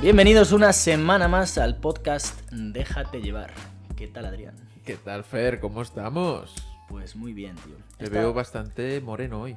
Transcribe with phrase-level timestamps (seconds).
[0.00, 3.50] Bienvenidos una semana más al podcast Déjate llevar.
[3.96, 4.54] ¿Qué tal, Adrián?
[4.84, 5.58] ¿Qué tal, Fer?
[5.60, 6.54] ¿Cómo estamos?
[6.88, 7.74] Pues muy bien, tío.
[7.96, 9.56] Te Esta- veo bastante moreno hoy.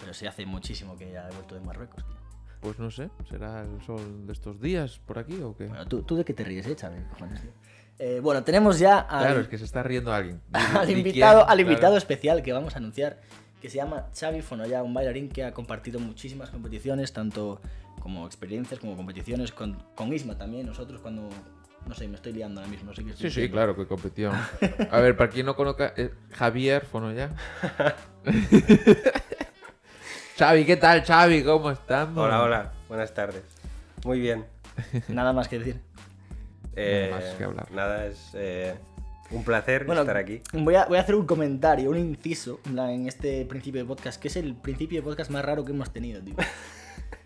[0.00, 2.16] Pero se hace muchísimo que ya he vuelto de Marruecos, tío.
[2.60, 5.66] Pues no sé, ¿será el sol de estos días por aquí o qué?
[5.66, 6.90] Bueno, ¿tú, tú de qué te ríes, eh, tío?
[7.98, 10.40] Eh, bueno, tenemos ya al, Claro, es que se está riendo alguien.
[10.52, 11.60] Al di invitado, quién, al claro.
[11.60, 13.20] invitado especial que vamos a anunciar,
[13.62, 17.60] que se llama Xavi Fonoya, un bailarín que ha compartido muchísimas competiciones, tanto
[18.00, 20.66] como experiencias como competiciones con, con Isma también.
[20.66, 21.28] Nosotros cuando...
[21.86, 22.90] No sé, me estoy liando ahora mismo.
[22.90, 24.34] No sé qué estoy Sí, sí, claro, que competición.
[24.90, 27.30] A ver, para quien no conozca, eh, Javier Fonoya.
[30.38, 31.44] Xavi, ¿qué tal, Xavi?
[31.44, 32.18] ¿Cómo estamos?
[32.18, 33.44] Hola, hola, buenas tardes.
[34.04, 34.44] Muy bien.
[35.08, 35.80] Nada más que decir.
[36.74, 37.70] Eh, más que hablar.
[37.70, 38.74] Nada, es eh,
[39.32, 40.40] un placer Bueno, estar aquí.
[40.52, 44.28] Voy a, voy a hacer un comentario, un inciso en, este principio de podcast, que
[44.28, 46.34] es el principio de podcast más raro que hemos tenido, tío.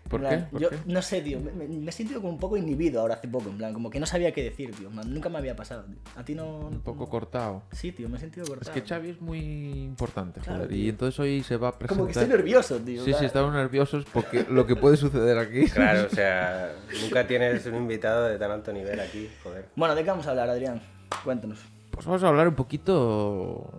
[0.07, 0.27] ¿Por qué?
[0.29, 0.77] plan, ¿Por yo qué?
[0.85, 3.49] no sé, tío, me, me- me he sentido como un poco inhibido ahora hace poco,
[3.49, 4.89] en plan, como que no sabía qué decir, tío.
[4.89, 5.97] nunca me había pasado, tío.
[6.15, 6.59] A ti no...
[6.59, 7.63] Un poco cortado.
[7.73, 8.73] Sí, tío, me he sentido Es cortado.
[8.73, 9.39] que Xavi es muy
[9.83, 10.69] importante, Claro, joder.
[10.69, 10.77] tío.
[10.85, 11.97] Y entonces hoy se va a presentar.
[11.97, 13.03] Como que estoy nervioso, tío.
[13.03, 15.65] Sí, sí, estamos nerviosos porque lo que puede suceder aquí.
[15.73, 19.65] Claro, o sea, nunca tienes un invitado de tan alto nivel aquí, joder.
[19.75, 20.81] Bueno, ¿de qué vamos a hablar, Adrián?
[21.25, 21.59] Cuéntanos.
[21.97, 23.69] Pues vamos a hablar un poquito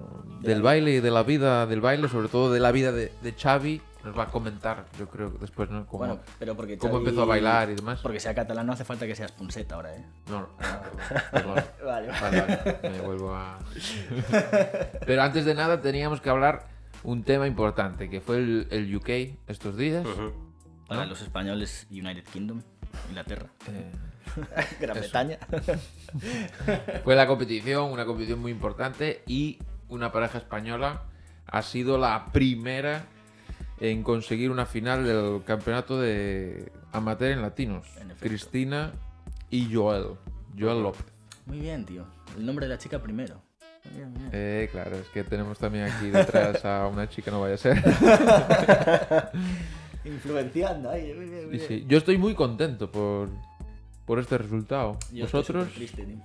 [0.41, 3.33] del baile y de la vida del baile, sobre todo de la vida de, de
[3.33, 3.81] Xavi.
[4.05, 5.87] Nos va a comentar, yo creo, después, ¿no?
[5.87, 8.01] Cómo, Bueno, pero porque cómo Xavi- empezó a bailar y demás.
[8.03, 10.05] Porque sea catalán no hace falta que seas punset ahora, ¿eh?
[10.29, 10.49] No, no,
[11.31, 11.55] perdón.
[11.85, 13.59] Vale, Vale, vale, me vuelvo a...
[15.07, 16.67] Pero antes de nada teníamos que hablar
[17.05, 19.09] un tema importante, que fue el, el UK
[19.47, 20.05] estos días.
[20.89, 22.63] Para los españoles, United Kingdom,
[23.11, 23.93] Inglaterra, Eh,
[24.81, 24.99] Gran.
[24.99, 25.39] Bretaña.
[27.05, 29.59] Fue la competición, una competición muy importante y
[29.89, 31.03] una pareja española
[31.47, 33.05] ha sido la primera
[33.81, 37.87] en conseguir una final del campeonato de amateur en latinos.
[38.01, 38.09] En.
[38.21, 38.93] Cristina
[39.51, 40.17] y Joel.
[40.59, 41.07] Joel López.
[41.47, 42.05] Muy bien, tío.
[42.37, 43.41] El nombre de la chica primero.
[43.85, 44.31] Muy bien, muy bien.
[44.33, 47.77] Eh, claro, es que tenemos también aquí detrás a una chica, no vaya a ser.
[50.05, 51.85] Influenciando ahí, muy bien, Sí, sí.
[51.89, 53.31] Yo estoy muy contento por,
[54.09, 54.97] por este resultado.
[55.13, 55.69] Yo ¿Vosotros?
[55.75, 56.17] triste, tío.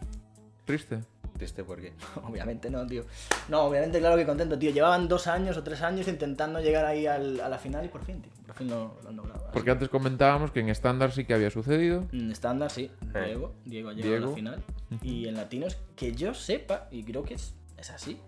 [0.66, 1.00] Triste.
[1.38, 1.92] Triste porque.
[2.24, 3.04] Obviamente no, tío.
[3.50, 4.72] No, obviamente, claro que contento, tío.
[4.72, 8.06] Llevaban dos años o tres años intentando llegar ahí al- a la final y por
[8.06, 8.32] fin, tío.
[8.48, 9.50] Por fin lo, lo han logrado.
[9.52, 12.06] Porque antes comentábamos que en estándar sí que había sucedido.
[12.14, 12.90] En estándar, sí.
[13.14, 13.24] Eh.
[13.26, 13.54] Diego.
[13.66, 14.64] Diego ha llegado a la final.
[15.02, 18.20] Y en latinos, que yo sepa, y creo que es, es así,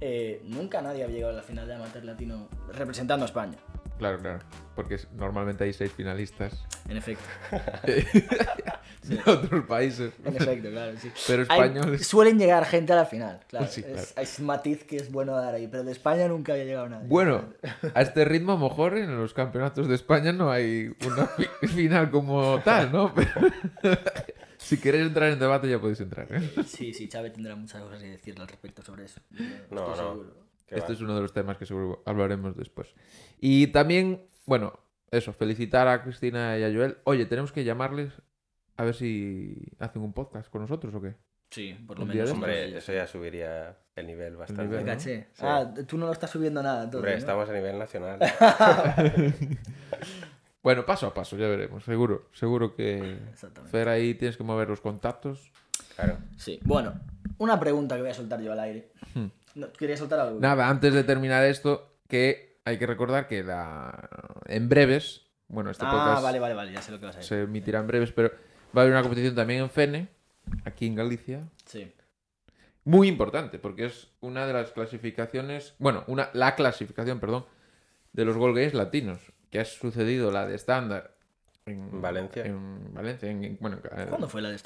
[0.00, 3.56] eh, nunca nadie había llegado a la final de amateur latino representando a España.
[4.00, 4.38] Claro, claro.
[4.74, 7.22] Porque normalmente hay seis finalistas En efecto.
[9.02, 10.12] de otros países.
[10.24, 11.10] En efecto, claro, sí.
[11.26, 12.06] Pero Hay- españoles.
[12.06, 13.66] suelen llegar gente a la final, claro.
[13.66, 13.98] Sí, claro.
[14.00, 17.06] Es, es matiz que es bueno dar ahí, pero de España nunca había llegado nadie.
[17.08, 17.44] Bueno,
[17.94, 21.66] a este ritmo a lo mejor en los campeonatos de España no hay una fi-
[21.68, 23.14] final como tal, ¿no?
[23.14, 23.30] Pero
[24.58, 26.26] si queréis entrar en debate ya podéis entrar.
[26.30, 26.50] ¿eh?
[26.66, 29.20] Sí, sí, Chávez tendrá muchas cosas que decir al respecto sobre eso.
[29.30, 29.96] No, Estoy no.
[29.96, 30.39] seguro.
[30.70, 30.94] Este va.
[30.94, 32.94] es uno de los temas que seguro hablaremos después.
[33.40, 34.78] Y también, bueno,
[35.10, 36.98] eso, felicitar a Cristina y a Joel.
[37.04, 38.12] Oye, tenemos que llamarles
[38.76, 41.16] a ver si hacen un podcast con nosotros o qué.
[41.50, 42.30] Sí, por lo menos.
[42.30, 44.62] Hombre, eso ya subiría el nivel bastante.
[44.62, 44.86] nivel, ¿no?
[44.86, 45.28] caché.
[45.32, 45.42] Sí.
[45.44, 46.98] Ah, tú no lo estás subiendo nada, entonces.
[46.98, 47.18] Hombre, ¿no?
[47.18, 48.18] estamos a nivel nacional.
[50.62, 51.84] Bueno, paso a paso, ya veremos.
[51.84, 53.18] Seguro, seguro que.
[53.70, 55.50] Fer ahí tienes que mover los contactos.
[55.96, 56.18] Claro.
[56.36, 56.60] Sí.
[56.64, 56.94] Bueno,
[57.38, 58.92] una pregunta que voy a soltar yo al aire.
[59.14, 59.26] Hmm.
[59.54, 60.38] No, ¿Querías soltar algo?
[60.40, 64.08] Nada, antes de terminar esto, que hay que recordar que la...
[64.46, 67.18] en breves, bueno, este ah, podcast vale, vale, vale, ya sé lo que vas a
[67.18, 67.36] decir.
[67.36, 68.30] se emitirá en breves, pero
[68.76, 70.08] va a haber una competición también en Fene,
[70.64, 71.92] aquí en Galicia, Sí.
[72.84, 77.46] muy importante, porque es una de las clasificaciones, bueno, una, la clasificación, perdón,
[78.12, 79.18] de los Gold Games latinos,
[79.50, 81.14] que ha sucedido la de estándar
[81.66, 82.44] en Valencia.
[82.44, 84.60] En Valencia, en, en- bueno, en- ¿Cuándo fue la de ha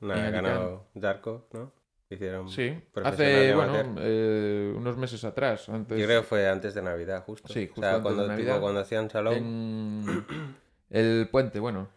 [0.00, 0.30] Alicante.
[0.30, 1.72] ganado Darko, ¿no?
[2.10, 2.48] Hicieron.
[2.48, 2.74] Sí,
[3.04, 5.98] hace, bueno, eh, unos meses atrás, antes...
[5.98, 7.52] Yo creo que fue antes de Navidad, justo.
[7.52, 8.60] Sí, justo o sea, antes cuando, de tipo, Navidad.
[8.62, 9.36] cuando hacían salón.
[9.36, 10.24] en
[10.90, 11.88] el puente, bueno.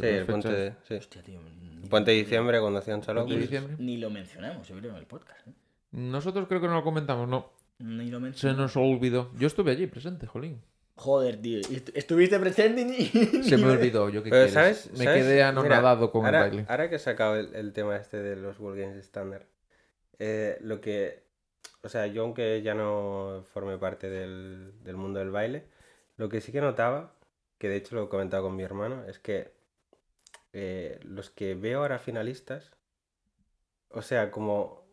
[0.00, 0.74] Sí, el puente de.
[0.82, 0.94] Sí.
[0.94, 1.40] Hostia, tío.
[1.40, 3.28] El Ni, puente de diciembre cuando hacían salón.
[3.28, 3.76] diciembre.
[3.78, 5.46] ni lo mencionamos, yo creo, en el podcast.
[5.46, 5.52] ¿eh?
[5.92, 7.52] Nosotros creo que no lo comentamos, no.
[7.78, 8.74] Ni lo Se mencionamos.
[8.74, 9.30] nos olvidó.
[9.38, 10.60] Yo estuve allí presente, jolín.
[10.96, 11.58] Joder, tío.
[11.60, 13.06] est- Estuviste presente y ni.
[13.42, 14.52] Se me olvidó, yo qué Pero, quieres.
[14.52, 14.90] ¿sabes?
[14.92, 15.24] Me ¿sabes?
[15.24, 16.66] quedé anonadado Mira, con ahora, el baile.
[16.68, 19.44] Ahora que he sacado el, el tema este de los World Games Standard,
[20.18, 21.24] eh, lo que.
[21.82, 25.64] O sea, yo aunque ya no forme parte del, del mundo del baile,
[26.16, 27.14] lo que sí que notaba,
[27.58, 29.52] que de hecho lo he comentado con mi hermano, es que
[30.52, 32.72] eh, los que veo ahora finalistas,
[33.90, 34.84] o sea, como,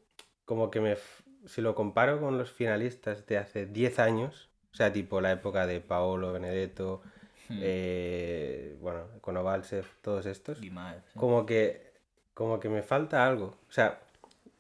[0.45, 0.97] como que me.
[1.45, 5.65] Si lo comparo con los finalistas de hace 10 años, o sea, tipo la época
[5.67, 7.01] de Paolo Benedetto,
[7.49, 7.59] Hmm.
[7.61, 11.19] eh, bueno, Konovalsev, todos estos, Guimaraes, sí.
[11.19, 11.91] como que,
[12.33, 13.57] como que me falta algo.
[13.67, 13.99] O sea,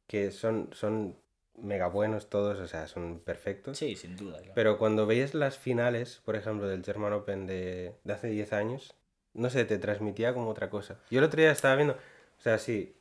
[0.05, 1.15] que son, son
[1.57, 3.77] mega buenos todos, o sea, son perfectos.
[3.77, 4.37] Sí, sin duda.
[4.39, 4.51] claro.
[4.53, 8.93] Pero cuando veías las finales, por ejemplo, del German Open de, de hace 10 años,
[9.33, 10.99] no sé, te transmitía como otra cosa.
[11.09, 12.97] Yo el otro día estaba viendo, o sea, sí,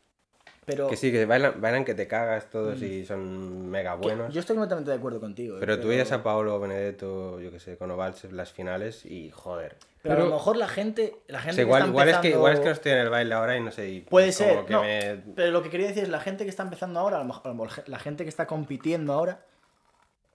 [0.65, 4.01] Pero que sí, que bailan, bailan que te cagas todos y son mega Mm.
[4.01, 4.33] que- buenos.
[4.35, 5.57] yo estoy completamente de acuerdo contigo.
[5.57, 9.31] eh, Pero tú veías a Paolo Benedetto, yo que sé, con Ovalsev las finales y
[9.33, 9.77] joder.
[10.03, 12.17] Pero, a lo mejor la gente, la O gente sea, que igual, está igual, es
[12.19, 13.89] que, igual es que no estoy en el baile ahora y no sé.
[13.89, 16.51] y Puede ser, que no, me- pero lo que quería decir es la gente que
[16.51, 19.45] está empezando ahora, a lo mejor, a lo mejor la gente que está compitiendo ahora,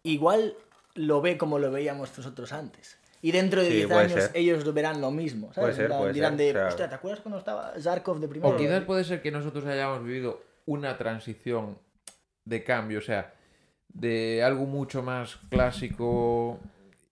[0.03, 0.55] igual
[0.95, 2.97] lo ve como lo veíamos nosotros antes.
[3.21, 4.31] Y dentro de Sí, 10 puede años ser.
[4.35, 5.57] ellos lo verán lo mismo, ¿sabes?
[5.57, 7.73] Puede ser, En plan, puede dirán ser, de, o sea- hostia, ¿te acuerdas cuando estaba
[7.79, 8.53] Zarkov de primero?
[8.53, 11.77] O quizás puede ser que nosotros hayamos vivido una transición
[12.45, 13.33] de cambio, o sea,
[13.89, 16.59] de algo mucho más clásico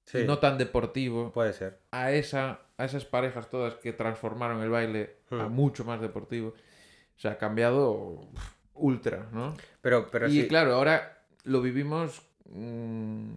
[0.06, 1.80] Sí, y no tan deportivo puede ser.
[1.92, 5.52] a esa a esas parejas todas que transformaron el baile a Hmm.
[5.54, 6.50] mucho más deportivo.
[6.50, 8.20] O sea, ha cambiado
[8.74, 9.56] ultra, ¿no?
[9.82, 13.32] Pero, pero y sí, claro, ahora lo vivimos mm,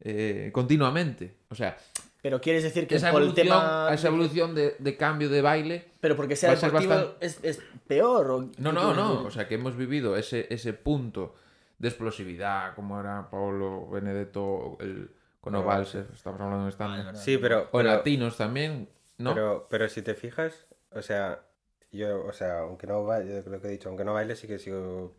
[0.00, 1.36] eh, continuamente.
[1.50, 1.76] O sea,
[2.22, 3.88] Pero quieres decir que esa por el evolución, tema...
[3.92, 8.30] esa evolución de, de cambio de baile Pero porque sea deportivo bastante- es, es peor.
[8.30, 9.22] ¿o qué No, no, no.
[9.24, 11.34] O sea, que hemos vivido ese, ese punto
[11.78, 15.10] de explosividad, como era Paolo Benedetto el,
[15.40, 16.98] con No, Ovalsev, estamos hablando de Ah, estándar.
[17.00, 17.20] es verdad.
[17.22, 18.88] sí, pero, o en pero, latinos también,
[19.18, 19.34] ¿no?
[19.34, 21.42] pero, pero si te fijas, o sea,
[21.92, 24.58] yo, o sea, aunque no baile, lo que he dicho, aunque no baile, sí que
[24.58, 25.14] sigo,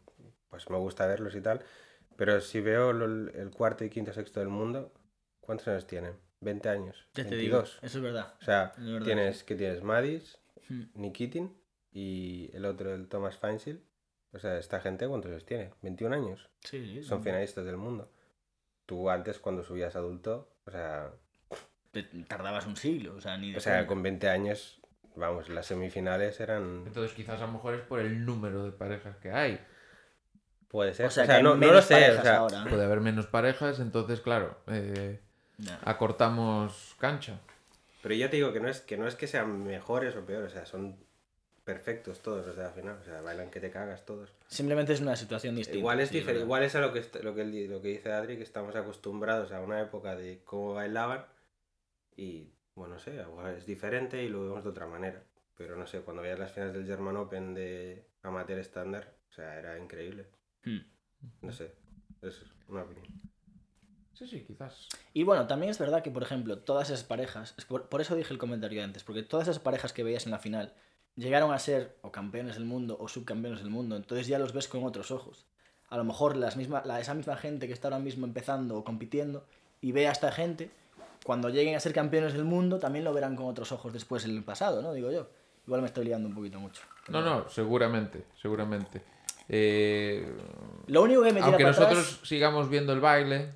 [0.50, 1.62] pues me gusta verlos y tal.
[2.18, 4.92] Pero si veo lo- el cuarto y quinto sexto del mundo,
[5.40, 6.14] ¿cuántos años tienen?
[6.42, 7.08] 20 años.
[7.14, 7.80] Ya te digo, 22.
[7.82, 8.34] eso es verdad.
[8.42, 10.38] O sea, verdad, tienes, que tienes Madis,
[10.70, 10.84] Hmm.
[10.96, 11.56] Nikitin
[11.94, 13.82] y el otro, el Thomas Feinsil.
[14.34, 15.72] O sea, esta gente, ¿cuántos años tiene?
[15.82, 16.50] 21 años.
[16.62, 17.24] Sí, sí, Son sí.
[17.24, 18.12] finalistas del mundo.
[18.86, 21.12] Tú antes, cuando subías adulto, o sea,
[21.92, 24.82] Te tardabas un siglo, o sea, ni de o sea con 20 años,
[25.16, 26.84] vamos, las semifinales eran...
[26.86, 29.60] Entonces quizás a lo mejor es por el número de parejas que hay.
[30.68, 31.06] Puede ser.
[31.06, 32.12] O sea, que no, no lo sé.
[32.12, 32.66] O sea, ahora.
[32.70, 35.20] Puede haber menos parejas, entonces claro, eh,
[35.84, 37.40] acortamos cancha.
[38.02, 40.52] pero ya te digo que no, es, que no es que sean mejores o peores,
[40.52, 40.98] o sea, son
[41.64, 44.34] perfectos todos, o sea, al final, o sea, bailan que te cagas todos.
[44.48, 45.78] Simplemente es una situación distinta.
[45.78, 48.38] Igual es sí, diferente, igual es a lo que, lo, que, lo que dice Adri,
[48.38, 51.26] que estamos acostumbrados a una época de cómo bailaban
[52.16, 55.22] y, bueno, no sé, igual es diferente y lo vemos de otra manera.
[55.58, 59.58] Pero no sé, cuando veías las finales del German Open de amateur estándar, o sea,
[59.60, 60.28] era increíble.
[60.64, 60.80] Hmm.
[61.42, 61.74] No sé,
[62.22, 63.06] es una opinión.
[64.14, 64.88] Sí, sí, quizás.
[65.14, 68.02] Y bueno, también es verdad que, por ejemplo, todas esas parejas, es que por, por
[68.02, 70.74] eso dije el comentario antes, porque todas esas parejas que veías en la final
[71.16, 74.68] llegaron a ser o campeones del mundo o subcampeones del mundo, entonces ya los ves
[74.68, 75.46] con otros ojos.
[75.90, 78.84] A lo mejor las misma, la, esa misma gente que está ahora mismo empezando o
[78.84, 79.46] compitiendo
[79.82, 80.72] y ve a esta gente,
[81.24, 84.32] cuando lleguen a ser campeones del mundo, también lo verán con otros ojos después en
[84.32, 84.94] el pasado, ¿no?
[84.94, 85.30] Digo yo.
[85.66, 86.82] Igual me estoy liando un poquito mucho.
[87.10, 89.04] No, no, seguramente, seguramente.
[89.50, 90.28] Eh,
[90.88, 93.52] Lo único que me tira aunque para nosotros atrás- sigamos viendo el baile,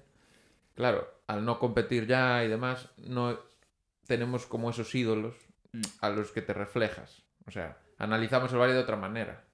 [0.76, 3.40] claro, al no competir ya y demás, no
[4.08, 5.36] tenemos como esos ídolos
[5.74, 5.82] Mm.
[6.02, 7.24] a los que te reflejas.
[7.48, 9.46] O sea, analizamos el baile de otra manera.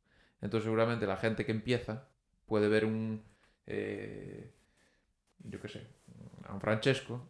[0.41, 2.08] Entonces seguramente la gente que empieza
[2.48, 3.24] puede ver un,
[3.67, 4.51] eh,
[5.44, 5.88] yo qué sé,
[6.48, 7.29] a un Francesco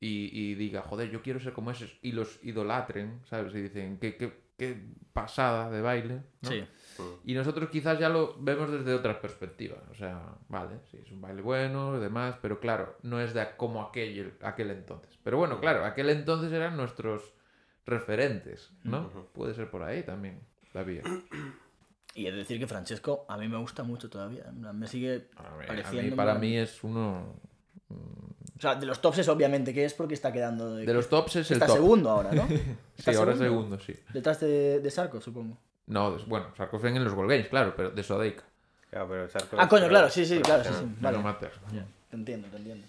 [0.00, 3.54] y, y diga, joder, yo quiero ser como esos, y los idolatren, ¿sabes?
[3.54, 6.50] Y dicen, qué, qué, qué pasada de baile, ¿no?
[6.50, 6.64] Sí.
[7.24, 9.76] Y nosotros quizás ya lo vemos desde otra perspectiva.
[9.90, 13.46] O sea, vale, sí, es un baile bueno y demás, pero claro, no es de
[13.56, 15.18] como aquel, aquel entonces.
[15.22, 17.34] Pero bueno, claro, aquel entonces eran nuestros
[17.84, 19.08] referentes, ¿no?
[19.32, 20.40] Puede ser por ahí también,
[20.72, 21.02] la vía.
[22.14, 24.50] Y he de decir que Francesco a mí me gusta mucho todavía.
[24.52, 26.16] Me sigue A mí- a mí- pareciendo.
[26.16, 27.34] para muy- mí es uno...
[27.90, 30.76] O sea, de los tops es obviamente que es porque está quedando.
[30.76, 31.76] De los tops es el está top.
[31.76, 32.46] segundo ahora, ¿no?
[32.48, 32.54] Sí,
[32.96, 33.76] está ahora es segundo.
[33.78, 33.94] segundo, sí.
[34.14, 35.58] Detrás de, de Sarko, supongo.
[35.86, 38.42] No, bueno, Sarkozy en los Goal Games, claro, pero de Sodeika.
[38.90, 40.86] Claro, pero Sarko Ah, coño, claro, sí, sí, claro, sí, sí.
[41.00, 41.18] Vale.
[42.10, 42.86] Te entiendo, te entiendo.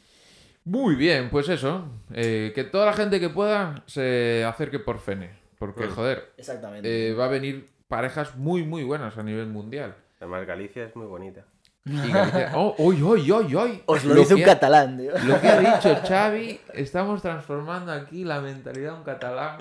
[0.66, 1.86] Muy bien, pues eso.
[2.14, 5.32] eh, que toda la gente que pueda se acerque por Fene.
[5.60, 7.10] Porque, joder, Exactamente.
[7.10, 9.96] eh, va a venir parejas muy, muy buenas a nivel mundial.
[10.20, 11.42] Además, Galicia es muy bonita.
[11.86, 12.52] Y Galicia...
[12.56, 13.84] ¡Oh, uy, uy, uy, uy!
[13.86, 15.12] Os lo, dice un ha- catalán, tío.
[15.26, 19.58] Lo que ha dicho Xavi, estamos transformando aquí la mentalidad de un catalán.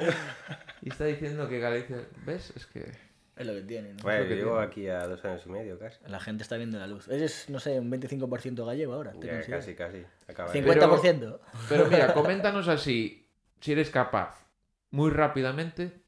[0.83, 1.97] Y está diciendo que Galicia...
[2.26, 2.52] ¿Ves?
[2.57, 2.93] Es que...
[3.37, 4.02] Es lo que tiene, ¿no?
[4.02, 4.66] Bueno, lo que llevo tiene.
[4.66, 5.99] aquí a dos años y medio casi.
[6.07, 7.07] La gente está viendo la luz.
[7.09, 9.12] Eres, no sé, un 25% gallego ahora.
[9.12, 10.05] ¿te Ya, casi, casi.
[10.26, 11.38] Acaba de- 50%.
[11.69, 13.28] Pero mira, coméntanos así,
[13.61, 14.47] si eres capaz,
[14.90, 16.00] muy rápidamente,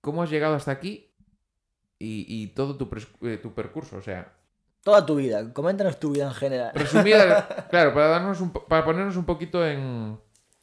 [0.00, 1.12] cómo has llegado hasta aquí
[1.98, 2.90] y, y todo tu,
[3.22, 3.96] eh, tu percurso.
[3.96, 4.32] O sea,
[4.82, 5.52] Toda tu vida.
[5.52, 6.72] Coméntanos tu vida en general.
[6.74, 10.18] resumida, claro, para, darnos un, para ponernos un poquito en,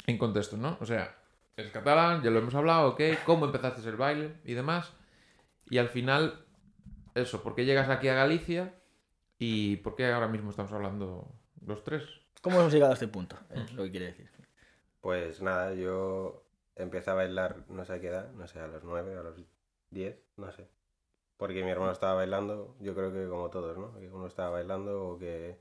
[0.08, 0.76] en contexto, ¿no?
[0.82, 1.16] O sea,
[1.56, 4.92] es catalán, ya lo hemos hablado, ok, cómo empezaste el baile y demás.
[5.70, 6.46] Y al final,
[7.16, 8.74] eso, ¿por qué llegas aquí a Galicia?
[9.40, 11.32] ¿Y por qué ahora mismo estamos hablando
[11.66, 12.04] los tres?
[12.42, 13.38] ¿Cómo hemos llegado a este punto?
[13.50, 14.30] Es lo que quiere decir.
[15.02, 16.44] Pues nada, yo
[16.76, 19.36] empecé a bailar no sé a qué edad, no sé, a los 9, a los
[19.92, 20.68] 10, no sé.
[21.38, 23.94] Porque mi hermano estaba bailando, yo creo que como todos, ¿no?
[24.00, 25.58] Que uno estaba bailando o que...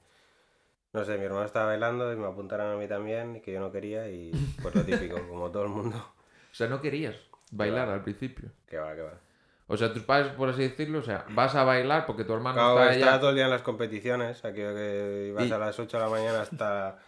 [0.93, 3.61] No sé, mi hermano estaba bailando y me apuntaron a mí también y que yo
[3.61, 4.31] no quería y
[4.63, 5.97] pues lo típico, como todo el mundo.
[6.51, 7.15] O sea, no querías
[7.51, 8.51] bailar al principio.
[8.67, 9.21] Que va, que va.
[9.69, 12.55] O sea, tus padres, por así decirlo, o sea, vas a bailar porque tu hermano
[12.55, 13.21] Claro, está estaba allá.
[13.21, 16.09] todo el día en las competiciones, aquello que ibas Y- a las 8 de la
[16.11, 16.99] mañana hasta...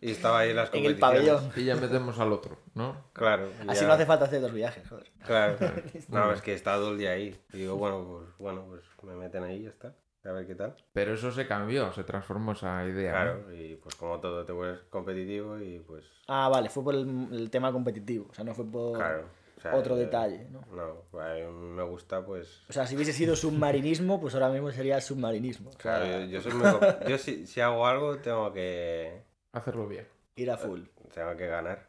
[0.00, 1.40] Y estaba ahí en las En el competiciones.
[1.40, 1.52] pabellón.
[1.56, 3.06] Y ya metemos al otro, ¿no?
[3.14, 3.48] Claro.
[3.66, 5.10] Así no hace falta hacer dos viajes, joder.
[5.24, 5.56] Claro.
[6.08, 7.36] No, es que estaba todo el día ahí.
[7.52, 9.94] Y digo, bueno, pues bueno, pues me meten ahí y ya está.
[10.24, 10.76] A ver qué tal.
[10.92, 13.12] Pero eso se cambió, se transformó esa idea.
[13.12, 13.32] ¿no?
[13.42, 16.04] Claro, y pues como todo te vuelves competitivo y pues...
[16.28, 18.26] Ah, vale, fue por el, el tema competitivo.
[18.30, 19.24] O sea, no fue por Claro.
[19.70, 20.60] Sea, otro eh, detalle, ¿no?
[20.72, 22.64] No, a mí me gusta pues...
[22.68, 25.68] O sea, si hubiese sido submarinismo, pues ahora mismo sería submarinismo.
[25.70, 26.66] O sea, Claro, yo, yo soy muy...
[27.08, 29.22] Yo si, si hago algo tengo que...
[29.52, 30.06] Hacerlo bien.
[30.36, 30.82] ir a full.
[31.14, 31.86] Tengo que ganar.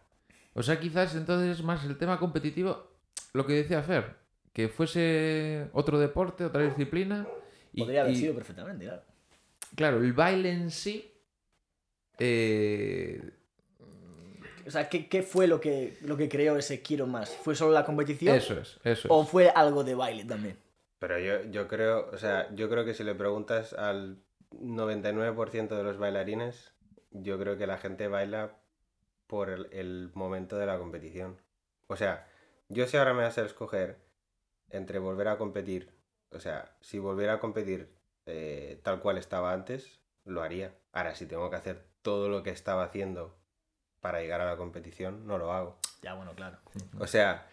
[0.54, 2.88] O sea, quizás entonces es más el tema competitivo,
[3.34, 4.16] lo que decía Fer,
[4.54, 7.28] que fuese otro deporte, otra disciplina.
[7.74, 9.04] y- Podría haber y, sido perfectamente, claro.
[9.76, 11.14] Claro, el baile en sí.
[12.20, 13.22] eh,
[14.68, 17.30] O sea, ¿qué, qué fue lo que, lo que creó ese quiero más?
[17.30, 18.36] ¿Fue solo la competición?
[18.36, 19.30] eso es, eso ¿O es.
[19.30, 20.58] fue algo de baile también?
[21.00, 24.18] Pero yo, yo creo, o sea, yo creo que si le preguntas al
[24.52, 26.74] 99% de los bailarines,
[27.12, 28.58] yo creo que la gente baila
[29.28, 31.40] por el, el momento de la competición.
[31.88, 32.28] O sea,
[32.70, 33.98] yo si ahora me hace escoger
[34.70, 35.94] entre volver a competir,
[36.32, 37.96] o sea, si volviera a competir
[38.26, 40.76] eh, tal cual estaba antes, lo haría.
[40.92, 43.37] Ahora, si tengo que hacer todo lo que estaba haciendo
[44.02, 45.78] para llegar a la competición, no lo hago.
[46.02, 46.58] Ya, bueno, claro.
[47.00, 47.48] O sea,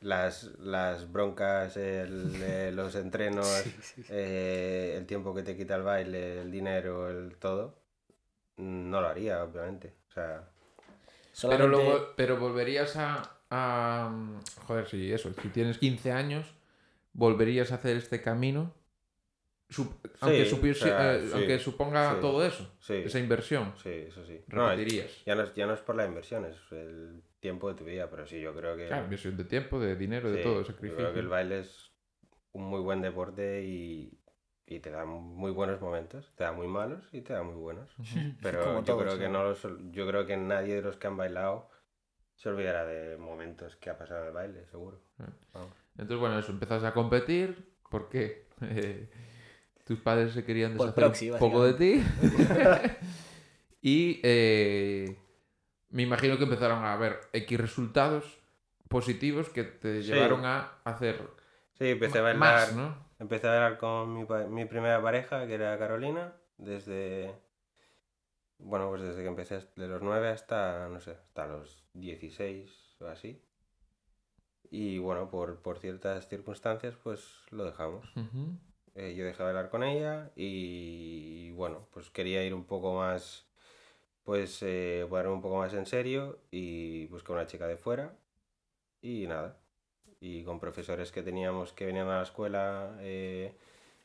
[0.00, 3.46] las, las broncas, el, eh, los entrenos,
[4.10, 7.78] eh, el tiempo que te quita el baile, el dinero, el todo,
[8.56, 9.94] no lo haría, obviamente.
[10.08, 10.48] O sea,
[11.48, 14.10] Pero, luego, pero volverías a, a-
[14.66, 15.32] Joder, sí, eso.
[15.40, 16.46] Si tienes 15 años,
[17.12, 18.72] volverías a hacer este camino.
[19.76, 22.20] Sup- aunque, Sí, supiese- o sea, eh, sí, aunque suponga sí.
[22.20, 24.40] todo eso, sí, esa inversión, sí, eso sí.
[24.48, 25.24] No, repetirías.
[25.24, 28.08] ya, no es, ya no es por la inversión, es el tiempo de tu vida,
[28.10, 28.86] pero sí, yo creo que...
[28.86, 30.96] Claro, inversión de tiempo, de dinero, de todo, yo sacrificio.
[30.96, 31.92] creo que el baile es
[32.52, 34.18] un muy buen deporte y,
[34.66, 37.90] y te da muy buenos momentos, te da muy malos y te da muy buenos.
[38.42, 39.44] Pero Como yo todos, creo que ¿no?
[39.44, 41.68] los, yo creo que nadie de los que han bailado
[42.34, 45.00] se olvidará de momentos que ha pasado en el baile, seguro.
[45.18, 45.28] Ah.
[45.54, 45.74] Vamos.
[45.92, 47.74] Entonces, bueno, eso, empezas a competir.
[47.90, 48.46] ¿Por qué?
[49.86, 52.04] Tus padres se querían deshacer proxy, un poco de ti.
[53.80, 55.16] y eh,
[55.90, 58.38] me imagino que empezaron a haber X resultados
[58.88, 60.08] positivos que te Sí.
[60.12, 61.20] llevaron a hacer
[61.74, 62.96] Sí, empecé a bailar, más, ¿no?
[63.18, 67.34] empecé a bailar con mi, mi primera pareja, que era Carolina, desde,
[68.58, 73.06] bueno, pues desde que empecé de los 9 hasta, no sé, hasta los 16 o
[73.06, 73.42] así.
[74.70, 78.10] Y bueno, por, por ciertas circunstancias, pues lo dejamos.
[78.96, 83.46] Eh, yo dejé de bailar con ella y bueno, pues quería ir un poco más,
[84.24, 88.16] pues eh, ponerme un poco más en serio y busqué una chica de fuera
[89.02, 89.58] y nada.
[90.18, 93.54] Y con profesores que teníamos que venían a la escuela eh,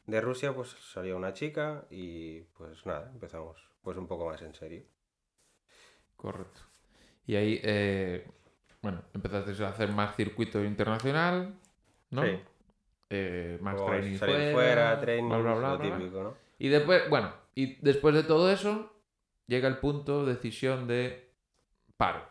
[0.07, 4.53] de Rusia, pues salía una chica y pues nada, empezamos pues un poco más en
[4.53, 4.83] serio.
[6.17, 6.61] Correcto.
[7.25, 8.27] Y ahí, eh,
[8.81, 11.55] bueno, empezaste a hacer más circuito internacional,
[12.09, 12.23] ¿no?
[12.23, 12.39] Sí.
[13.13, 15.97] Eh, más Luego training salir fuera, fuera, training, bla, bla, bla, lo bla, bla.
[15.97, 16.37] típico, ¿no?
[16.59, 18.93] Y después, bueno, y después de todo eso,
[19.47, 21.29] llega el punto, decisión de
[21.97, 22.25] paro.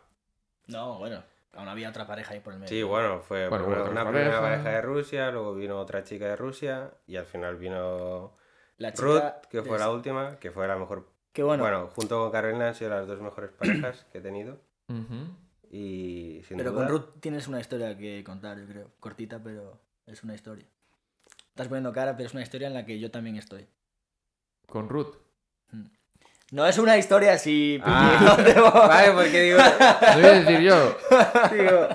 [0.68, 1.22] No, bueno,
[1.52, 2.68] aún había otra pareja ahí por el medio.
[2.70, 4.40] Sí, bueno, fue Bueno, una, otra primera pareja.
[4.40, 8.36] pareja de Rusia, luego vino otra chica de Rusia y al final vino
[8.78, 11.10] La chica Ruth, que fue de- la última, que fue la mejor.
[11.32, 14.60] Que bueno, Bueno, junto con Carolina han sido las dos mejores parejas que he tenido.
[14.88, 15.26] Ujú.
[15.70, 18.90] Y sin pero duda, con Ruth tienes una historia que contar, yo creo.
[18.98, 19.78] Cortita, pero
[20.10, 20.66] es una historia.
[21.50, 23.66] Estás poniendo cara, pero es una historia en la que yo también estoy.
[24.66, 25.14] Con Ruth.
[26.52, 27.78] No es una historia así...
[27.84, 28.36] Ah,
[28.88, 30.96] Vale, porque digo, Te voy a decir yo.
[31.52, 31.88] digo,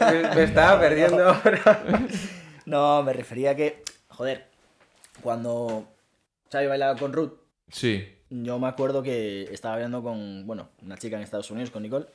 [0.00, 2.06] me, me estaba perdiendo ahora.
[2.66, 4.48] No, me refería a que, joder,
[5.22, 5.86] cuando
[6.50, 7.34] Xavi bailaba con Ruth,
[7.70, 8.04] Sí.
[8.30, 12.06] yo me acuerdo que estaba hablando con, bueno, una chica en Estados Unidos, con Nicole,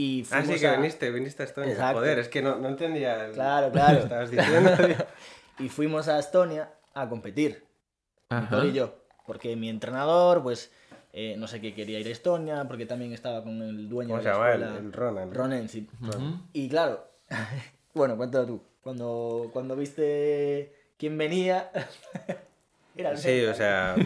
[0.00, 1.72] y Ah, fuimos sí, que a- viniste, viniste a Estonia.
[1.72, 1.98] Exacto.
[2.00, 3.98] Joder, es que no, no entendía el- Claro, lo que claro.
[3.98, 4.70] estabas diciendo.
[5.58, 7.64] y fuimos a Estonia a competir,
[8.30, 8.64] Ajá.
[8.64, 8.94] Y yo,
[9.26, 10.70] porque mi entrenador, pues,
[11.12, 14.18] eh, no sé qué quería ir a Estonia, porque también estaba con el dueño ¿Cómo
[14.22, 14.52] de la llama?
[14.52, 14.78] El, escuela.
[14.78, 15.34] el Ronan.
[15.34, 15.88] Ronen, sí.
[16.00, 16.40] Ujú.
[16.52, 17.08] Y claro,
[17.94, 18.62] bueno, cuéntalo tú.
[18.82, 21.70] Cuando, cuando viste quién venía,
[22.96, 23.96] era el Sí, o sea,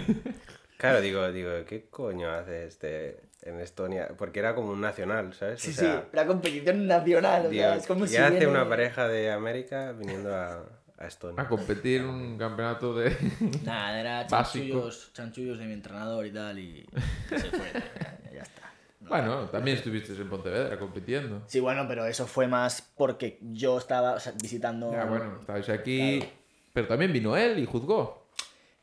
[0.78, 4.08] claro, digo, digo, ¿qué coño hace este en Estonia?
[4.16, 5.60] Porque era como un nacional, ¿sabes?
[5.60, 7.46] Sí, o sí, la competición nacional.
[7.46, 10.64] o digo, sea, es como ¿qué si hace viene- una pareja de América viniendo a,
[10.98, 11.42] a Estonia?
[11.42, 13.16] A competir en un campeonato de.
[13.64, 17.70] Nada, era chanchullos, chanchullos de mi entrenador y tal, y y se fue.
[17.74, 18.72] ya, ya está.
[19.00, 21.42] Bueno, también estuviste en Pontevedra compitiendo.
[21.48, 24.92] Sí, bueno, pero eso fue más porque yo estaba o sea, visitando.
[24.92, 26.18] Ya, bueno, estabais aquí.
[26.20, 26.32] Claro.
[26.72, 28.21] Pero también vino él y juzgó.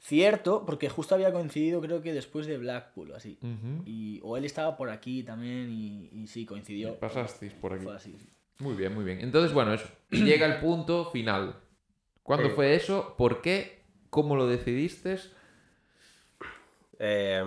[0.02, 3.38] Cierto, porque justo había coincidido, creo que después de Blackpool o así.
[3.86, 6.98] Y, o él estaba por aquí también y, y sí, coincidió.
[7.00, 7.84] Pasasteis por aquí.
[7.84, 8.16] Fue así.
[8.18, 8.30] sí.
[8.60, 9.20] Muy bien, muy bien.
[9.22, 9.88] Entonces, bueno, eso.
[10.12, 11.56] Llega el punto final.
[12.24, 12.56] ¿Cuándo Sí.
[12.56, 13.16] fue eso?
[13.18, 13.84] ¿Por qué?
[14.10, 15.18] ¿Cómo lo decidiste?
[17.00, 17.44] Eh,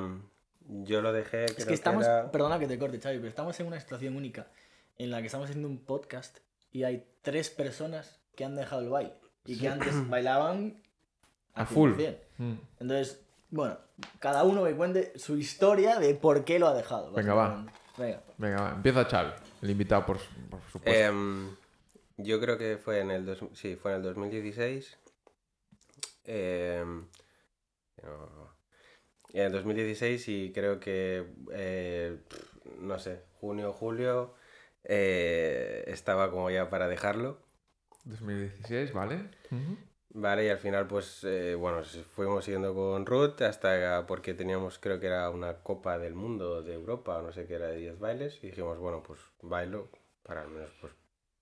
[0.68, 3.58] yo lo dejé, creo Es que estamos, era- perdona que te corte, Xavi, pero estamos
[3.60, 4.46] en una situación única
[4.98, 6.38] en la que estamos haciendo un podcast
[6.70, 10.82] y hay tres personas que han dejado el baile y que antes bailaban
[11.54, 11.92] A full.
[11.92, 12.18] 100%.
[12.38, 12.54] Mm.
[12.80, 13.78] Entonces, bueno,
[14.18, 17.12] cada uno me cuente su historia de por qué lo ha dejado.
[17.12, 17.66] Venga, va.
[17.98, 18.22] Venga.
[18.38, 18.70] Venga, va.
[18.76, 19.32] Empieza Xavi,
[19.62, 20.18] el invitado, por,
[20.48, 20.90] por supuesto.
[20.90, 21.54] Em,
[22.16, 24.98] yo creo que fue en el dos, sí, fue en el 2016.
[26.24, 27.06] Em,
[28.02, 28.52] no,
[29.32, 32.18] en el 2016 y creo que eh,
[32.80, 34.34] no sé, junio, julio
[34.84, 37.40] eh, estaba como ya para dejarlo.
[38.04, 39.30] 2016, ¿vale?
[39.50, 39.78] Ujú.
[40.14, 41.82] Vale, y al final, pues, eh, bueno,
[42.14, 46.74] fuimos siguiendo con Ruth hasta porque teníamos, creo que era una Copa del Mundo de
[46.74, 49.88] Europa, o no sé qué era, de 10 bailes, y dijimos, bueno, pues bailo,
[50.22, 50.92] para al menos, pues,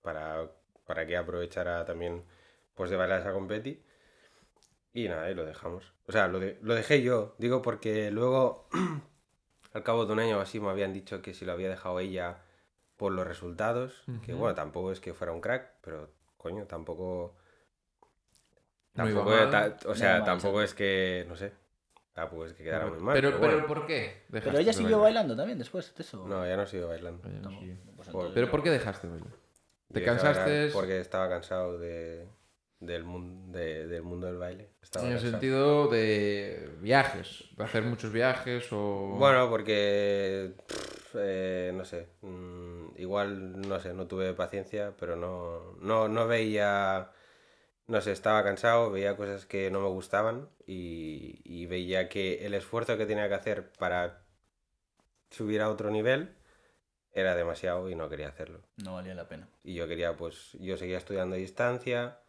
[0.01, 0.49] para,
[0.85, 2.23] para que aprovechara también,
[2.73, 3.83] pues, de bailar esa competi.
[4.93, 5.93] Y nada, y lo dejamos.
[6.07, 8.67] O sea, lo, de- lo dejé yo, digo porque luego,
[9.73, 11.99] al cabo de un año o así, me habían dicho que si lo había dejado
[11.99, 12.43] ella
[12.97, 17.35] por los resultados, que bueno, tampoco es que fuera un crack, pero, coño, tampoco...
[18.93, 19.49] Tampoco, mal.
[19.49, 21.51] ta- o sea, mal, tampoco es que, no sé,
[22.13, 23.13] tampoco es que quedara muy mal.
[23.15, 23.67] pero, pero pero bueno.
[23.67, 24.23] ¿por qué?
[24.31, 25.23] Pero ella siguió bailar?
[25.23, 26.27] bailando también después de eso.
[26.27, 27.27] No, ya no sigo bailando.
[27.27, 27.75] Ella no No, siguió.
[27.95, 29.33] pues entonces- ¿Pero por qué dejaste de bailar?
[29.93, 30.69] ¿Te cansaste?
[30.73, 32.25] Porque estaba cansado de,
[32.79, 34.69] del, mun- de- del mundo del baile.
[34.81, 35.31] Estaba En el cansado.
[35.31, 39.15] sentido de viajes, de hacer muchos viajes o...
[39.17, 45.73] Bueno, porque, pff, eh, no sé, mm, igual, no sé, no tuve paciencia, pero no,
[45.81, 47.11] no, no veía,
[47.91, 52.53] no sé, estaba cansado, veía cosas que no me gustaban y, y veía que el
[52.53, 54.23] esfuerzo que tenía que hacer para
[55.29, 56.33] subir a otro nivel
[57.11, 58.61] era demasiado y no quería hacerlo.
[58.77, 59.49] No valía la pena.
[59.61, 62.19] Y yo quería, pues, yo seguía estudiando a distancia.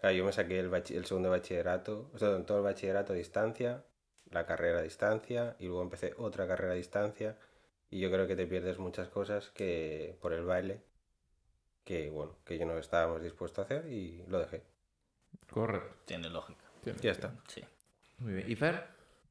[0.00, 3.84] Claro, yo me saqué el, el segundo bachillerato, o sea, todo el bachillerato a distancia,
[4.28, 7.38] la carrera a distancia, y luego empecé otra carrera a distancia.
[7.90, 10.82] Y yo creo que te pierdes muchas cosas que por el baile,
[11.84, 14.62] que bueno, que yo no estábamos dispuestos a hacer y lo dejé.
[15.50, 15.94] Correcto.
[16.04, 16.64] Tiene lógica.
[16.82, 17.34] Tiene Ya está.
[17.48, 17.62] Sí.
[18.18, 18.50] Muy bien.
[18.50, 18.86] ¿Y Fer?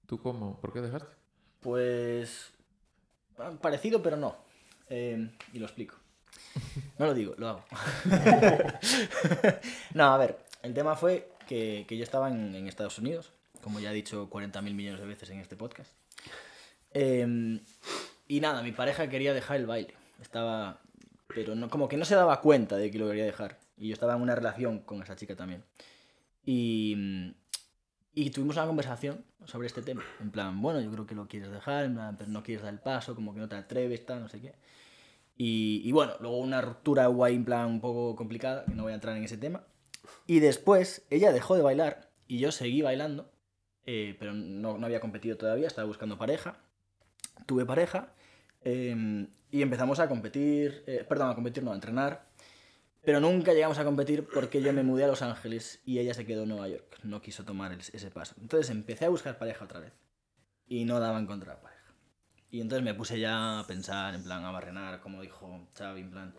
[0.06, 0.60] ¿Tú cómo?
[0.60, 1.14] ¿Por qué dejaste?
[1.60, 2.52] Pues.
[3.62, 4.36] Parecido, pero no.
[4.90, 5.96] Eh, y lo explico.
[7.00, 7.66] No lo digo, lo hago.
[9.94, 13.80] no, a ver, el tema fue que, que yo estaba en, en Estados Unidos, como
[13.80, 15.92] ya he dicho 40.000 millones de veces en este podcast.
[16.94, 17.60] Eh,
[18.28, 19.94] y nada, mi pareja quería dejar el baile.
[20.22, 20.80] Estaba.
[21.36, 23.60] Pero no, como que no se daba cuenta de que lo quería dejar.
[23.78, 25.63] Y yo estaba en una relación con esa chica también.
[26.44, 27.36] Y.
[28.13, 30.04] Y tuvimos una conversación sobre este tema.
[30.20, 32.74] En plan, bueno, yo creo que lo quieres dejar, en plan, pero no quieres dar
[32.74, 34.54] el paso, como que no te atreves, tal, no sé qué.
[35.38, 38.91] Y, y bueno, luego una ruptura guay, en plan, un poco complicada, que no voy
[38.91, 39.63] a entrar en ese tema.
[40.28, 43.32] Y después ella dejó de bailar y yo seguí bailando,
[43.86, 46.58] eh, pero no, no había competido todavía, estaba buscando pareja.
[47.46, 48.13] Tuve pareja
[48.63, 52.30] eh, y empezamos a competir, eh, perdón, a competir, no, a entrenar.
[53.04, 56.26] Pero nunca llegamos a competir porque yo me mudé a Los Ángeles y ella se
[56.26, 57.00] quedó en Nueva York.
[57.04, 58.36] No quiso tomar el- ese paso.
[58.39, 59.93] Entonces empecé a buscar pareja otra vez.
[60.67, 61.93] Y no daba a encontrar pareja.
[62.52, 66.12] Y entonces me puse ya a pensar, en plan, a barrenar, como dijo Xavi, en
[66.12, 66.34] plan...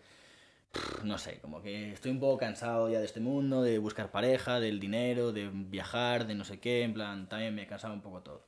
[1.03, 4.59] No sé, como que estoy un poco cansado ya de este mundo, de buscar pareja,
[4.59, 8.21] del dinero, de viajar, de no sé qué, en plan, también me cansaba un poco
[8.23, 8.47] todo.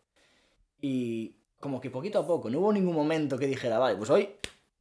[0.82, 1.36] Y
[1.66, 4.30] como que poquito a poco, no hubo ningún momento que dijera, vale, pues hoy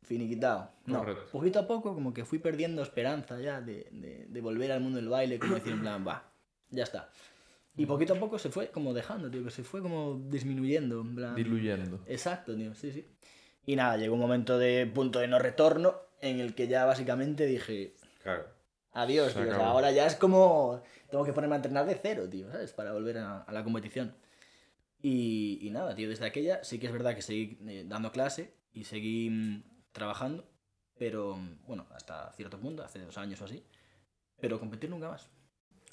[0.02, 0.70] finiquitado.
[0.84, 1.24] No, Correcto.
[1.32, 4.96] poquito a poco como que fui perdiendo esperanza ya de, de, de volver al mundo
[4.96, 6.30] del baile, como decir en plan, va,
[6.68, 7.08] ya está.
[7.76, 11.14] Y poquito a poco se fue como dejando, tío, que se fue como disminuyendo, en
[11.16, 11.34] plan...
[11.34, 12.00] Diluyendo.
[12.06, 13.06] Exacto, tío, sí, sí.
[13.66, 17.46] Y nada, llegó un momento de punto de no retorno en el que ya básicamente
[17.46, 18.44] dije, Claro.
[18.92, 19.42] adiós, tío.
[19.42, 22.72] O sea, ahora ya es como, tengo que ponerme a entrenar de cero, tío, ¿sabes?
[22.74, 24.14] Para volver a, a la competición.
[25.06, 28.54] Y, y nada, tío, desde aquella sí que es verdad que seguí eh, dando clase
[28.72, 29.62] y seguí mm,
[29.92, 30.48] trabajando,
[30.98, 33.62] pero mm, bueno, hasta cierto punto, hace dos años o así.
[34.40, 35.28] Pero competir nunca más.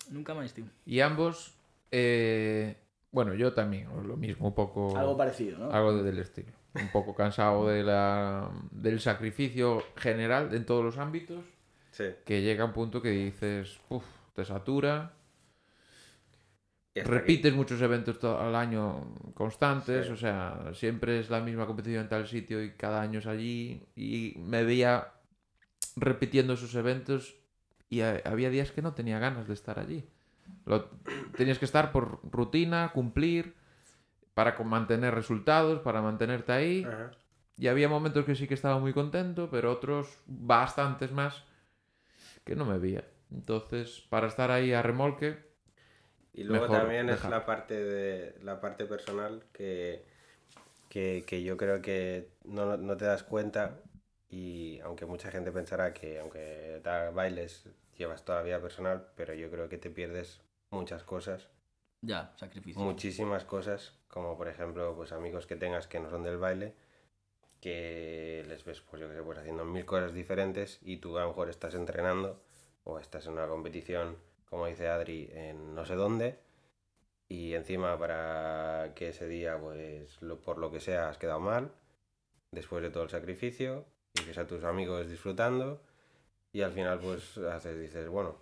[0.10, 0.64] Nunca más, tío.
[0.86, 1.54] Y ambos,
[1.92, 2.78] eh,
[3.12, 4.98] bueno, yo también, lo mismo, un poco...
[4.98, 5.72] Algo parecido, ¿no?
[5.72, 6.54] algo del estilo.
[6.74, 11.44] Un poco cansado de la, del sacrificio general en todos los ámbitos,
[11.92, 12.06] Sí.
[12.24, 15.12] que llega un punto que dices, uff, te satura,
[16.94, 17.10] Hasta aquí.
[17.20, 20.12] repites muchos eventos to- al año constantes, Sí.
[20.12, 23.88] o sea, siempre es la misma competición en tal sitio y cada año es allí,
[23.96, 25.08] y me veía
[25.96, 27.36] repitiendo esos eventos
[27.90, 30.04] y ha- había días que no tenía ganas de estar allí.
[30.66, 30.86] Lo,
[31.38, 33.56] tenías que estar por rutina, cumplir,
[34.34, 36.84] para mantener resultados, para mantenerte ahí.
[36.86, 37.12] Ajá.
[37.58, 41.44] Y había momentos que sí que estaba muy contento, pero otros bastantes más
[42.44, 43.06] que no me veía.
[43.32, 45.51] Entonces, para estar ahí a remolque,
[46.34, 50.06] Y luego Mejor también es la parte de la parte personal que,
[50.90, 53.80] que, que yo creo que no, no te das cuenta
[54.30, 57.66] y aunque mucha gente pensará que aunque da bailes
[57.98, 60.42] llevas toda la vida personal, pero yo creo que te pierdes
[60.72, 61.50] muchas cosas,
[62.02, 62.82] Ya, sacrificio.
[62.82, 66.74] muchísimas cosas, como por ejemplo pues amigos que tengas que no son del baile,
[67.62, 71.22] que les ves pues yo que sé, pues haciendo mil cosas diferentes y tú a
[71.24, 72.42] lo mejor estás entrenando
[72.84, 74.18] o estás en una competición,
[74.52, 76.38] como dice Adri, en no sé dónde
[77.30, 81.72] y encima para que ese día pues lo, por lo que sea has quedado mal,
[82.52, 85.82] después de todo el sacrificio y que a tus amigos disfrutando
[86.52, 88.36] y al final pues haces, dices, bueno,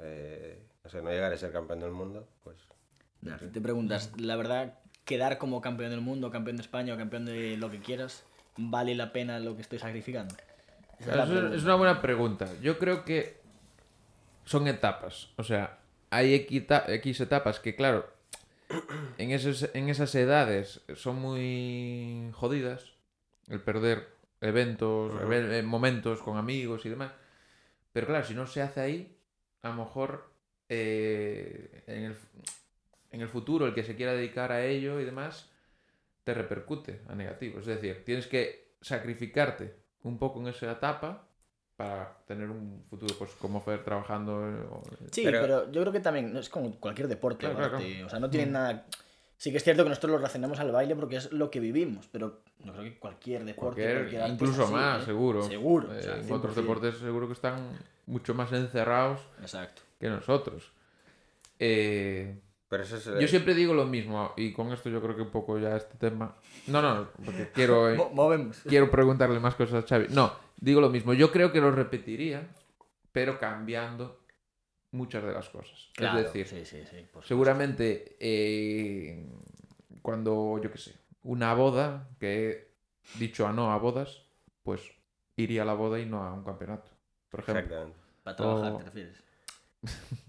[0.00, 2.56] eh, no sé, no llegaré a ser campeón del mundo, pues
[3.52, 7.56] te preguntas, la verdad, quedar como campeón del mundo, campeón de España o campeón de
[7.56, 8.24] lo que quieras,
[8.56, 10.34] ¿vale la pena lo que estoy sacrificando?
[10.98, 12.48] Es una buena pregunta.
[12.60, 13.40] Yo creo que
[14.46, 15.28] son etapas.
[15.36, 18.08] O sea, hay X etapas que, claro,
[19.18, 22.94] en, esos, en esas edades son muy jodidas.
[23.48, 24.08] El perder
[24.40, 27.12] eventos, eh, momentos con amigos y demás.
[27.92, 29.16] Pero claro, si no se hace ahí,
[29.62, 30.30] a lo mejor
[30.68, 32.16] eh, en, el,
[33.12, 35.48] en el futuro el que se quiera dedicar a ello y demás
[36.24, 37.60] te repercute a negativo.
[37.60, 41.28] Es decir, tienes que sacrificarte un poco en esa etapa
[41.76, 44.48] para tener un futuro, pues como Fer trabajando.
[44.48, 45.40] eh, o- Sí, pero...
[45.42, 47.40] Pero- yo creo que también no es como cualquier deporte.
[47.40, 48.06] Claro, o claro, arte, claro.
[48.06, 48.86] O sea, no tiene nada.
[49.38, 52.08] Sí que es cierto que nosotros lo relacionamos al baile porque es lo que vivimos,
[52.10, 55.04] pero yo creo que cualquier deporte, cualquier- cualquier incluso así, más, ¿eh?
[55.04, 55.42] seguro.
[55.42, 55.94] Seguro.
[55.94, 56.62] Eh, o sea, en otros 100%.
[56.62, 59.82] deportes seguro que están mucho más encerrados Exacto.
[60.00, 60.72] que nosotros.
[61.58, 63.04] Eh, pero eso es...
[63.04, 65.96] yo siempre digo lo mismo, y con esto yo creo que un poco ya este
[65.98, 66.34] tema.
[66.66, 67.90] No, no, porque quiero.
[67.90, 68.58] eh, Mo- movemos.
[68.66, 70.06] quiero preguntarle más cosas a Xavi.
[70.10, 71.14] No, digo lo mismo.
[71.14, 72.46] Yo creo que lo repetiría,
[73.12, 74.20] pero cambiando
[74.92, 75.90] muchas de las cosas.
[75.94, 77.28] Claro, es decir, sí, sí, sí, por supuesto.
[77.28, 79.26] seguramente eh,
[80.02, 82.44] cuando, yo qué sé, una boda, que
[83.14, 84.22] he dicho a no a bodas,
[84.62, 84.82] pues
[85.36, 86.90] iría a la boda y no a un campeonato.
[87.28, 87.62] Por ejemplo.
[87.64, 87.98] Exactamente.
[88.22, 89.22] Para trabajar, o- te refieres.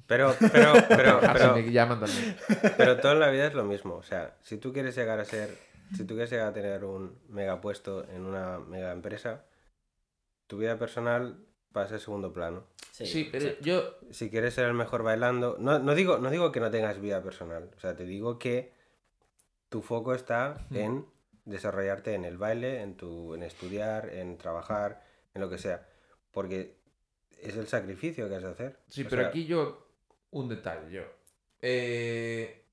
[0.08, 2.36] Pero, pero, pero, Ah, pero, si me llaman también.
[2.78, 3.96] pero todo en la vida es lo mismo.
[3.96, 5.50] O sea, si tú quieres llegar a ser,
[5.96, 9.44] si tú quieres llegar a tener un mega puesto en una mega empresa,
[10.47, 12.65] tu vida personal pasa a segundo plano.
[12.91, 16.60] Sí, pero yo Si quieres ser el mejor bailando, no, no digo, no digo que
[16.60, 17.69] no tengas vida personal.
[17.75, 18.73] O sea, te digo que
[19.69, 21.05] tu foco está en
[21.45, 25.88] desarrollarte en el baile, en tu, en estudiar, en trabajar, en lo que sea.
[26.31, 26.77] Porque
[27.39, 28.79] es el sacrificio que has de hacer.
[28.88, 29.88] Sí, O pero sea, aquí yo.
[30.31, 31.03] Un detalle, yo.
[31.62, 32.65] Eh,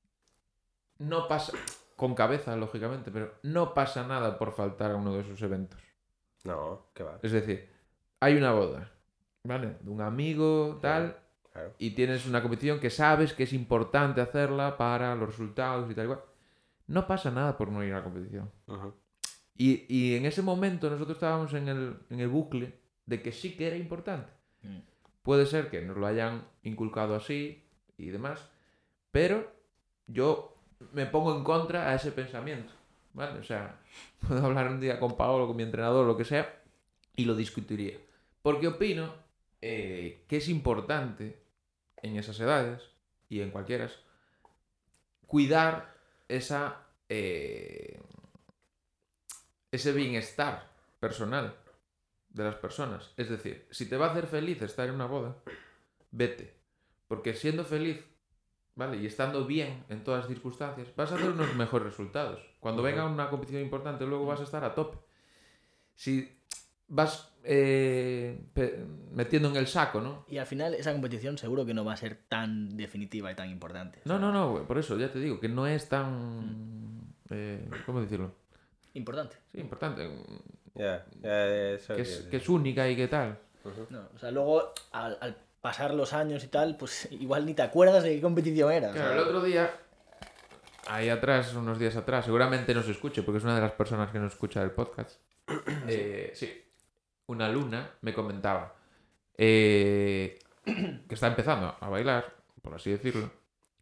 [0.98, 1.52] no pasa.
[1.96, 5.80] Con cabeza, lógicamente, pero no pasa nada por faltar a uno de esos eventos.
[6.44, 7.18] No, que va.
[7.22, 7.68] Es decir,
[8.20, 8.90] hay una boda,
[9.44, 9.76] ¿vale?
[9.80, 11.18] De un amigo, tal,
[11.52, 11.72] Claro.
[11.78, 16.04] y tienes una competición que sabes que es importante hacerla para los resultados y tal
[16.04, 16.20] igual.
[16.88, 18.50] No pasa nada por no ir a la competición.
[19.56, 22.74] Y, y en ese momento nosotros estábamos en el, en el bucle
[23.06, 24.30] de que sí que era importante.
[24.62, 24.78] Mm.
[25.22, 27.64] Puede ser que nos lo hayan inculcado así
[27.96, 28.50] y demás,
[29.12, 29.50] pero
[30.06, 30.56] yo
[30.92, 32.72] me pongo en contra a ese pensamiento.
[33.14, 33.38] ¿Vale?
[33.38, 33.80] O sea,
[34.28, 36.62] puedo hablar un día con Paolo, con mi entrenador, lo que sea,
[37.16, 37.98] y lo discutiría.
[38.42, 39.14] Porque opino
[39.62, 41.42] eh, que es importante
[42.02, 42.82] en esas edades
[43.30, 43.90] y en cualquiera
[45.26, 45.94] cuidar
[46.28, 48.00] esa eh,
[49.74, 51.56] ese bienestar personal
[52.30, 53.12] de las personas.
[53.16, 55.36] Es decir, si te va a hacer feliz estar en una boda,
[56.12, 56.54] vete.
[57.08, 58.04] Porque siendo feliz,
[58.76, 58.98] ¿vale?
[58.98, 62.40] Y estando bien en todas las circunstancias, vas a hacer unos mejores resultados.
[62.64, 64.96] Cuando venga una competición importante, luego vas a estar a tope.
[65.94, 66.34] Si
[66.88, 68.40] vas eh,
[69.12, 70.24] metiendo en el saco, ¿no?
[70.28, 73.50] Y al final esa competición seguro que no va a ser tan definitiva y tan
[73.50, 74.00] importante.
[74.06, 78.32] No, no, no, por eso ya te digo que no es tan eh, ¿cómo decirlo?
[78.94, 79.36] Importante.
[79.52, 80.08] Sí, importante.
[80.74, 83.38] Ya, ya, eso Que es, que- que es única y que tal.
[83.90, 87.62] No, o sea, luego al, al pasar los años y tal, pues igual ni te
[87.62, 88.88] acuerdas de qué competición era.
[88.88, 89.70] o Claro, sea, el otro día,
[90.86, 94.18] ahí atrás, unos días atrás, seguramente nos escuche, porque es una de las personas que
[94.18, 95.20] nos escucha del podcast.
[95.86, 96.64] Eh, sí,
[97.26, 98.74] una luna me comentaba
[99.36, 103.30] eh, que está empezando a bailar, por así decirlo.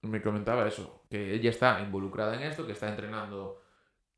[0.03, 3.62] Me comentaba eso, que ella está involucrada en esto, que está entrenando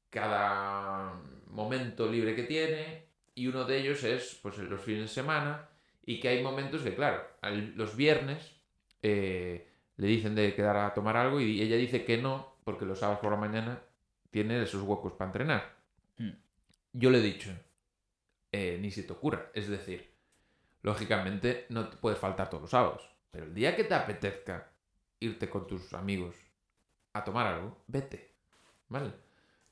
[0.08, 1.12] cada
[1.48, 5.68] momento libre que tiene, y uno de ellos es pues los fines de semana,
[6.06, 7.22] y que hay momentos que, claro,
[7.76, 8.54] los viernes
[9.02, 12.98] eh, le dicen de quedar a tomar algo y ella dice que no, porque los
[12.98, 13.80] sábados por la mañana
[14.30, 15.76] tiene esos huecos para entrenar.
[16.18, 16.30] Mm.
[16.94, 17.50] Yo le he dicho,
[18.50, 19.50] eh, ni se te ocurra.
[19.54, 20.10] Es decir,
[20.82, 24.70] lógicamente no te puede faltar todos los sábados, pero el día que te apetezca
[25.20, 26.34] irte con tus amigos
[27.12, 28.32] a tomar algo, vete.
[28.88, 29.12] ¿Vale?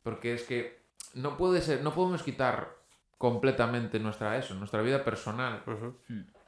[0.02, 0.82] Porque es que
[1.14, 2.76] no puede ser, no podemos quitar
[3.18, 5.62] completamente nuestra eso, nuestra vida personal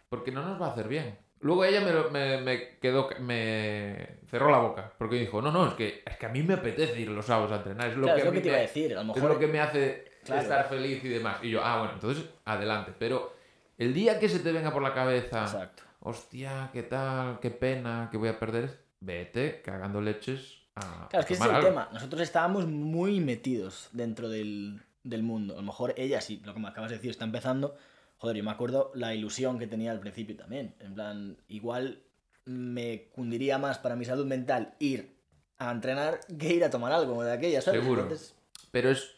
[0.09, 1.19] porque no nos va a hacer bien.
[1.45, 5.75] Luego ella me, me, me quedó, me cerró la boca, porque dijo, no, no, es
[5.75, 8.17] que, es que a mí me apetece ir los sábados a entrenar, es lo claro,
[8.17, 8.93] que es lo que te me- iba a decir.
[8.93, 10.41] A lo es mejor lo que me hace Claro.
[10.41, 11.37] estar feliz y demás.
[11.43, 12.93] Y yo, ah, bueno, entonces adelante.
[12.99, 13.35] Pero
[13.77, 15.83] el día que se te venga por la cabeza, Exacto.
[16.01, 21.09] hostia, qué tal, qué pena, que voy a perder, vete cagando leches a.
[21.11, 21.69] Claro, es que ese es el algo.
[21.69, 21.89] tema.
[21.93, 25.53] Nosotros estábamos muy metidos dentro del, del mundo.
[25.53, 27.77] A lo mejor ella sí, lo que me acabas de decir, está empezando.
[28.19, 30.75] Joder, yo me acuerdo la ilusión que tenía al principio también.
[30.81, 32.03] En plan, igual
[32.47, 35.15] me cundiría más para mi salud mental ir
[35.59, 37.81] a entrenar que ir a tomar algo de aquella, ¿sabes?
[37.83, 38.03] Seguro.
[38.03, 38.35] Entonces,
[38.71, 39.17] Pero es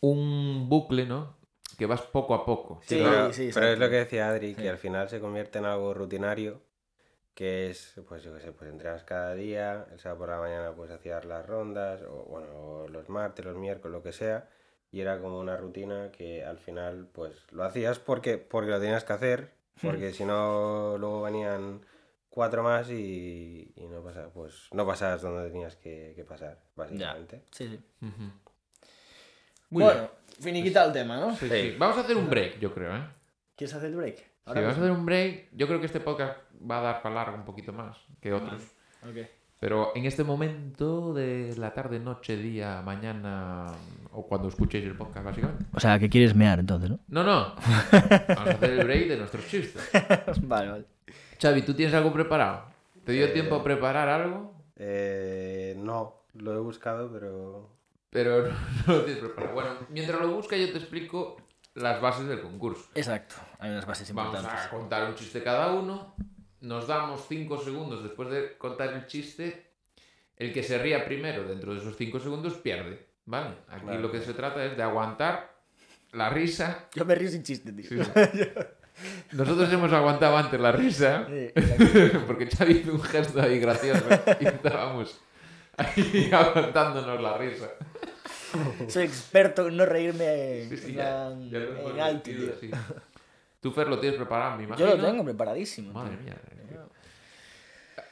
[0.00, 1.36] un bucle, ¿no?
[1.78, 2.80] Que vas poco a poco.
[2.84, 4.62] Sí, pero, sí, pero es lo que decía Adri, Sí.
[4.62, 6.62] que al final se convierte en algo rutinario,
[7.34, 10.72] que es, pues yo qué sé, pues entrenas cada día, el sábado por la mañana
[10.72, 14.48] pues hacías las rondas, o bueno, o los martes, los miércoles, lo que sea,
[14.94, 19.02] y era como una rutina que al final pues lo hacías porque, porque lo tenías
[19.04, 19.52] que hacer,
[19.82, 21.80] porque si no luego venían
[22.30, 27.42] cuatro más y, y no pasas, pues no pasabas donde tenías que, que pasar, básicamente.
[27.50, 27.80] sí, sí.
[28.06, 28.30] Ujú.
[29.70, 30.10] Muy bueno, bien.
[30.40, 31.34] finiquitado el tema, ¿no?
[31.36, 31.70] Sí, Sí.
[31.72, 31.76] sí.
[31.78, 33.04] Vamos a hacer un break, yo creo, ¿eh?
[33.56, 34.16] ¿Quieres hacer el break?
[34.18, 35.48] Sí, Ahora vamos a hacer un break.
[35.52, 36.38] Yo creo que este podcast
[36.70, 38.62] va a dar para largo un poquito más que otros.
[39.02, 39.26] Ok.
[39.60, 43.72] Pero en este momento de la tarde, noche, día, mañana
[44.14, 45.64] o cuando escuchéis el podcast, básicamente.
[45.72, 46.98] O sea, que quieres mear entonces, ¿no?
[47.08, 47.54] No, no.
[48.28, 49.90] Vamos a hacer el break de nuestros chistes.
[50.42, 50.84] vale, vale.
[51.40, 52.64] Xavi, ¿tú tienes algo preparado?
[53.04, 54.54] ¿Te dio Eh, tiempo a preparar algo?
[54.76, 57.68] Eh, no, lo he buscado, pero
[58.10, 58.54] Pero no,
[58.86, 59.54] no lo tienes preparado.
[59.54, 61.36] Bueno, mientras lo busca yo te explico
[61.74, 62.84] las bases del concurso.
[62.94, 64.66] Exacto, hay unas bases Vamos importantes.
[64.66, 66.14] a contar un chiste cada uno.
[66.60, 69.70] Nos damos 5 segundos después de contar el chiste.
[70.36, 73.06] El que se ría primero dentro de esos 5 segundos pierde.
[73.26, 73.54] ¿Vale?
[73.68, 75.54] Aquí lo que se trata es de aguantar
[76.12, 76.86] la risa.
[76.94, 77.88] Yo me río sin chiste, tío.
[78.04, 78.48] Sí, sí.
[79.32, 81.26] Nosotros hemos aguantado antes la risa.
[81.28, 81.50] Sí.
[82.26, 84.04] Porque Xavi hizo un gesto ahí gracioso
[84.40, 85.18] y estábamos
[85.76, 87.70] ahí aguantándonos la risa.
[88.86, 91.32] Soy experto en no reírme en, ya,
[91.96, 92.52] ya alto, tío.
[93.60, 94.96] Tú, Fer, lo tienes preparado, me Yo imagino.
[94.96, 95.90] lo tengo preparadísimo.
[95.90, 96.02] tío.
[96.02, 96.36] Madre mía.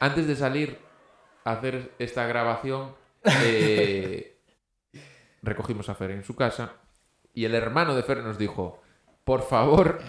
[0.01, 0.79] Antes de salir
[1.45, 2.93] a hacer esta grabación,
[3.25, 4.37] eh,
[5.43, 6.73] recogimos a Fer en su casa
[7.35, 8.83] y el hermano de Fer nos dijo,
[9.25, 10.01] por favor,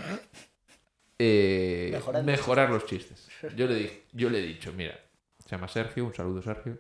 [1.20, 3.30] eh, mejorar los chistes.
[3.56, 5.00] Yo le, dije, yo le he dicho, mira,
[5.44, 6.78] se llama Sergio, un saludo Sergio,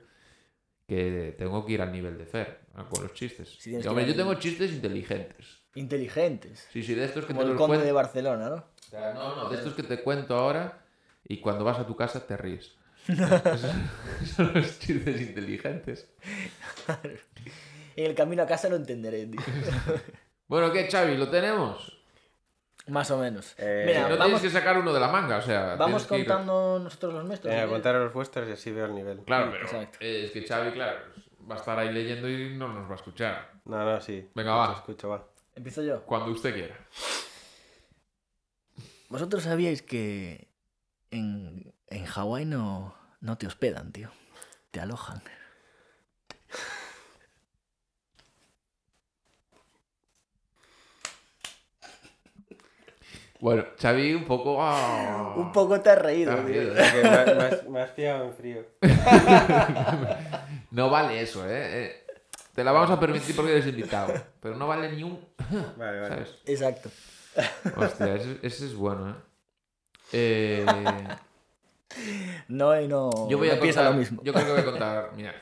[0.88, 3.56] que tengo que ir al nivel de Fer con los chistes.
[3.60, 5.62] Sí, hombre, yo tengo chistes inteligentes.
[5.76, 6.68] Inteligentes.
[6.72, 7.86] Sí, sí, de estos que Como te el los conde cuento.
[7.86, 8.56] de Barcelona, ¿no?
[8.56, 10.84] O sea, no, no, de estos que te cuento ahora
[11.28, 12.76] y cuando vas a tu casa te ríes.
[14.36, 16.08] Son los chistes inteligentes.
[17.96, 19.42] En el camino a casa lo entenderé, tío.
[20.48, 21.18] Bueno, ¿qué, Xavi?
[21.18, 21.98] ¿Lo tenemos?
[22.88, 23.56] Más o menos.
[23.58, 25.76] Eh, Mira, no vamos, tienes que sacar uno de la manga, o sea...
[25.78, 27.50] vamos ir- contando nosotros los nuestros.
[27.52, 27.74] venga, ¿o qué?
[27.74, 29.20] contar los vuestros y así veo el nivel.
[29.24, 29.98] Claro, pero Exacto.
[30.02, 31.00] eh, es que Xavi, claro,
[31.50, 33.52] va a estar ahí leyendo y no nos va a escuchar.
[33.66, 34.30] No, no, sí.
[34.36, 34.74] Venga, va.
[34.74, 35.26] Escucho, va.
[35.56, 36.04] Empiezo yo.
[36.04, 36.78] Cuando usted quiera.
[39.10, 40.50] ¿Vosotros sabíais que
[41.12, 44.10] en, en Hawái no, no te hospedan, tío?
[44.72, 45.22] Te alojan.
[53.44, 54.56] Bueno, Xavi un poco...
[54.62, 56.74] ah, Un poco te has reído, te has tío.
[56.74, 58.66] me, has- me has- me has pillado en frío.
[60.72, 61.84] No vale eso, ¿eh?
[61.86, 62.06] Eh,
[62.56, 64.14] Te la vamos a permitir porque eres invitado.
[64.40, 65.20] Pero no vale ni un...
[65.78, 66.08] Vale, vale.
[66.08, 66.36] ¿Sabes?
[66.46, 66.90] Exacto.
[67.76, 69.16] Hostia, ese, ese es bueno, ¿eh?
[70.14, 70.66] Eh,
[72.48, 73.30] No, y no.
[73.30, 74.22] yo voy a contar, lo mismo.
[74.24, 75.36] Yo creo que voy a contar, mira,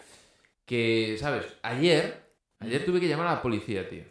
[0.65, 1.45] que, ¿sabes?
[1.61, 2.19] Ayer
[2.59, 4.03] Ayer tuve que llamar a la policía, tío.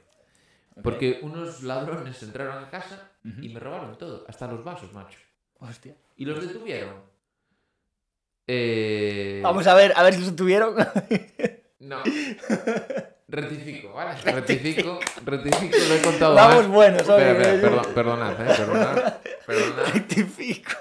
[0.82, 5.18] Porque unos ladrones entraron a casa y me robaron todo, hasta los vasos, macho.
[5.58, 5.94] Hostia.
[6.16, 6.94] Y los detuvieron.
[8.46, 9.40] Eh...
[9.42, 10.74] Vamos a ver, a ver si se tuvieron.
[11.80, 12.02] No.
[13.28, 14.20] Rectifico, ¿vale?
[14.22, 16.68] Rectifico, rectifico, lo he contado Vamos mal.
[16.68, 19.14] buenos, Espera, perdón, perdonad, eh, perdonad,
[19.46, 19.86] perdonad.
[19.94, 20.72] Rectifico.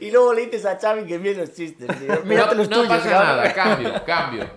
[0.00, 2.22] y luego le dices a Xavi que envíe los chistes, tío.
[2.24, 2.88] Mírate no, los no tuyos.
[2.88, 4.50] pasa nada, cambio, cambio.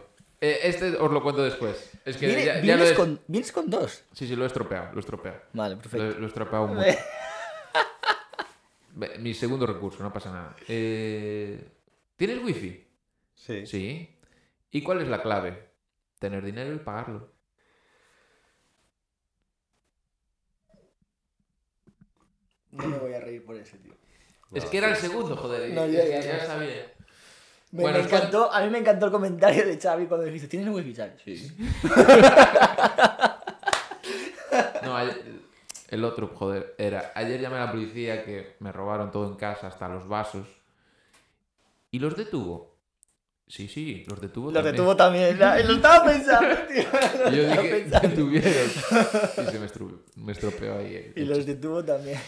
[0.44, 1.92] Eh, este os lo cuento después.
[2.04, 2.96] Es que Viene- ya, ya vienes, lo he...
[2.96, 4.04] con, vienes con dos.
[4.12, 5.40] Sí, sí, lo he estropeado, lo he estropeado.
[5.54, 6.20] Vale, perfecto.
[6.20, 6.82] lo he estropeado mucho.
[8.94, 10.56] Ve, Mi segundo recurso, no pasa nada.
[10.68, 11.64] Eh,
[12.18, 12.88] ¿Tienes wifi?
[13.36, 13.66] Sí.
[13.68, 14.18] Sí.
[14.72, 15.70] ¿Y cuál es la clave?
[16.20, 17.32] Tener dinero y pagarlo.
[22.72, 23.94] No me voy a reír por ese, tío.
[24.54, 25.72] Es que era el segundo, joder.
[25.74, 26.46] No es llega, que ya no.
[26.46, 26.94] sabía.
[27.72, 30.68] Me, Bueno, me encantó, a mí me encantó el comentario de Xavi cuando dijiste, ¿tienes
[30.68, 31.12] un wifi, Xavi?
[31.24, 31.56] Sí.
[34.84, 35.22] No, ayer-
[35.90, 37.12] el otro, joder, era.
[37.16, 40.48] Ayer llamé a la policía que me robaron todo en casa, hasta los vasos.
[41.92, 42.72] ¿Y los detuvo?
[43.48, 44.46] Sí, sí, los detuvo.
[44.48, 44.76] Los también.
[44.76, 46.84] detuvo también, lo estaba pensando, tío.
[47.32, 48.08] Yo estaba dije, pensando.
[48.10, 48.70] detuvieron.
[48.70, 51.12] Y se me, estru- me estropeó ahí.
[51.16, 52.20] el Y los detuvo también.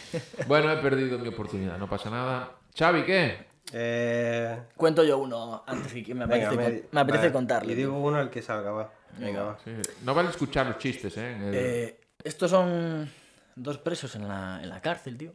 [0.48, 2.52] Bueno, he perdido mi oportunidad, no pasa nada.
[2.78, 3.53] Xavi, ¿qué?
[3.76, 7.72] Eh, Cuento yo uno antes que me venga, apetece, me, con- me apetece vale, contarlo.
[7.72, 8.94] Y digo uno al que salga, va.
[9.18, 9.60] Venga, va.
[9.64, 9.72] Sí,
[10.04, 11.32] No vale escuchar los chistes, ¿eh?
[11.36, 13.10] El- Eh, estos son
[13.56, 15.34] dos presos en la, en la cárcel, tío.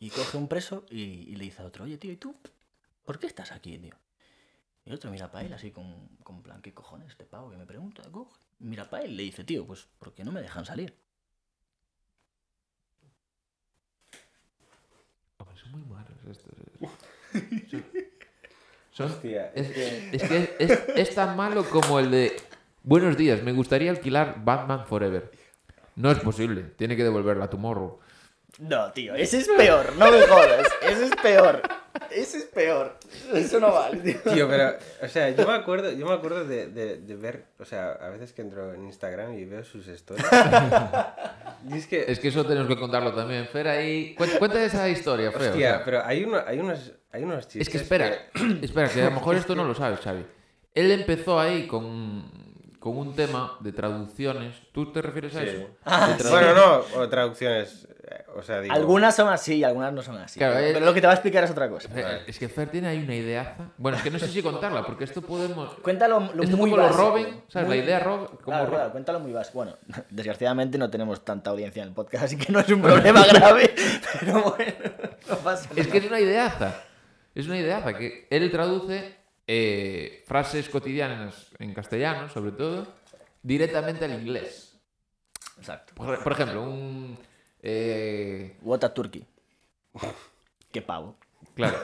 [0.00, 2.34] Y coge un preso y, y le dice a otro, oye, tío, ¿y tú?
[3.04, 3.94] ¿Por qué estás aquí, tío?
[4.84, 7.56] Y el otro mira para él así con, con plan, ¿qué cojones este pavo que
[7.56, 8.02] me pregunta?
[8.10, 8.32] Coge.
[8.58, 10.98] Mira para él y le dice, tío, pues porque no me dejan salir.
[15.38, 16.52] Hombre, son muy malos estos.
[17.70, 17.84] Son-
[18.90, 19.68] son- Hostia, es,
[20.12, 22.36] es que es, es tan malo como el de
[22.86, 25.30] Buenos días, me gustaría alquilar Batman Forever.
[25.96, 27.98] No es posible, tiene que devolverla a Tomorrow.
[28.58, 30.68] No, tío, ese es peor, no me jodas.
[30.82, 31.62] Ese es peor.
[32.10, 32.98] Ese es peor.
[33.32, 34.32] Eso no vale, tío.
[34.34, 37.64] Tío, pero, o sea, yo me acuerdo, yo me acuerdo de, de, de ver, o
[37.64, 40.26] sea, a veces que entro en Instagram y veo sus stories.
[41.70, 43.46] y es que, Es que eso tenemos que contarlo también.
[43.48, 44.14] Fer, ahí.
[44.14, 45.40] Cuenta, esa historia, Fer.
[45.40, 47.62] o hostia, sea, pero hay, uno, hay, unos, hay unos chistes.
[47.62, 48.10] es que espera,
[48.62, 50.24] espera, que a lo mejor esto no lo sabes, Xavi.
[50.74, 52.24] Él empezó ahí con,
[52.80, 54.56] con un tema de traducciones.
[54.72, 55.46] ¿Tú te refieres a Sí.
[55.48, 55.68] eso?
[55.84, 58.74] Ah, Bueno, no, o traducciones, eh, o sea, digo...
[58.74, 60.38] Algunas son así y algunas no son así.
[60.40, 61.88] Claro, pero, eh, pero lo que te va a explicar es otra cosa.
[61.88, 63.70] Fer, Es que Fer tiene ahí una ideaza.
[63.78, 65.74] Bueno, es que no sé si contarla, porque esto podemos.
[65.76, 67.02] Cuéntalo lo Esto muy como básico.
[67.10, 67.68] Robin, ¿sabes?
[67.68, 68.26] Muy- La idea Robin.
[68.26, 69.58] Como Claro, Ro- claro, cuéntalo muy básico.
[69.58, 69.76] Bueno,
[70.10, 73.72] desgraciadamente no tenemos tanta audiencia en el podcast, así que no es un problema grave.
[74.18, 74.72] Pero bueno,
[75.30, 75.80] no pasa nada.
[75.80, 76.74] Es que es una ideaza.
[77.34, 79.16] Es una ideaza que él traduce
[79.46, 82.86] eh, frases cotidianas en castellano, sobre todo,
[83.42, 84.78] directamente al inglés.
[85.58, 85.94] Exacto.
[85.94, 87.18] Por, por ejemplo, un.
[87.62, 89.26] eh, What a turkey.
[90.72, 91.16] Qué pavo.
[91.54, 91.78] claro.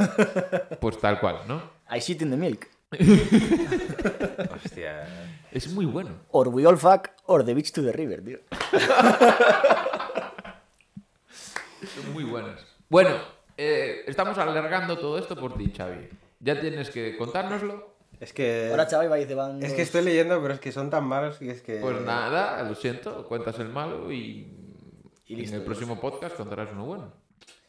[0.81, 1.63] Pues tal cual, ¿no?
[1.95, 2.67] I shit in the milk.
[4.55, 5.07] Hostia.
[5.53, 6.11] Es muy bueno.
[6.31, 8.39] Or we all fuck, or the beach to the river, tío.
[11.95, 12.61] Son muy buenas.
[12.89, 13.17] Bueno,
[13.63, 16.09] eh, estamos alargando todo esto por ti, Xavi.
[16.41, 17.95] Ya tienes que contárnoslo.
[18.19, 18.69] Es que...
[18.71, 19.63] Ahora Chaval va y dice van.
[19.63, 21.77] Es que estoy leyendo, pero es que son tan malos que es que...
[21.77, 24.51] Pues nada, lo siento, cuentas el malo y,
[25.27, 27.13] Y listo, en el próximo podcast contarás uno bueno.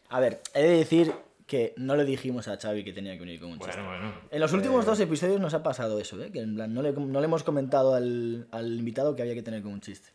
[0.09, 1.13] A ver, he de decir
[1.45, 3.75] que no le dijimos a Xavi que tenía que venir con un chiste.
[3.75, 4.13] Bueno, bueno.
[4.29, 6.31] En los últimos dos episodios nos ha pasado eso, ¿eh?
[6.31, 9.43] Que en plan, no le, no le hemos comentado al, al invitado que había que
[9.43, 10.09] tener con un chiste.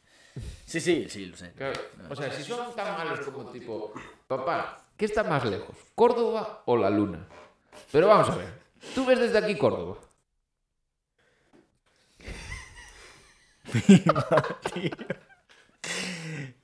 [0.65, 1.53] Sí, sí, sí, lo sé.
[1.53, 3.93] Claro, o sea, si son tan malos como tipo,
[4.27, 5.77] papá, ¿qué está más lejos?
[5.95, 7.29] ¿Córdoba o la luna?
[7.93, 8.49] Pero vamos a ver,
[8.95, 9.99] tú ves desde aquí Córdoba.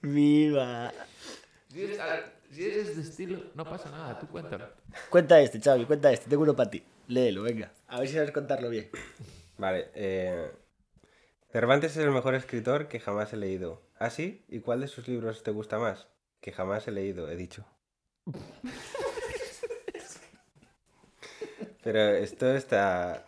[0.03, 0.93] ¡Viva!
[1.69, 2.01] Si eres,
[2.51, 4.69] si eres de estilo, no pasa nada, tú cuéntalo.
[5.11, 6.29] Cuenta este, Xavi, cuenta este.
[6.29, 6.85] Tengo uno para ti.
[7.09, 7.73] Léelo, venga.
[7.89, 8.91] A ver si sabes contarlo bien.
[9.59, 10.51] Vale, eh...
[11.51, 13.83] Cervantes es el mejor escritor que jamás he leído.
[13.99, 14.45] ¿Ah, sí?
[14.49, 16.09] ¿Y cuál de sus libros te gusta más?
[16.41, 17.67] Que jamás he leído, he dicho.
[21.83, 23.25] Pero esto está...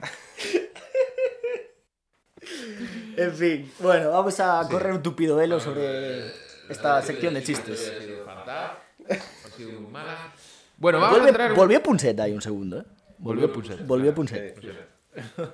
[3.16, 6.26] En fin, bueno, vamos a correr un tupido velo sobre
[6.68, 7.92] esta sección de chistes.
[7.96, 8.78] Ha sido fatal,
[9.08, 10.32] ha sido muy mala.
[10.76, 11.54] Bueno, vamos a entrar...
[11.54, 12.84] volvió Punset ahí un segundo, ¿eh?
[13.18, 13.86] Volvió Punset.
[13.86, 14.58] Volvió Punset.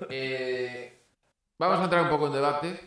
[0.09, 1.03] Eh,
[1.59, 2.81] vamos a entrar un poco en debate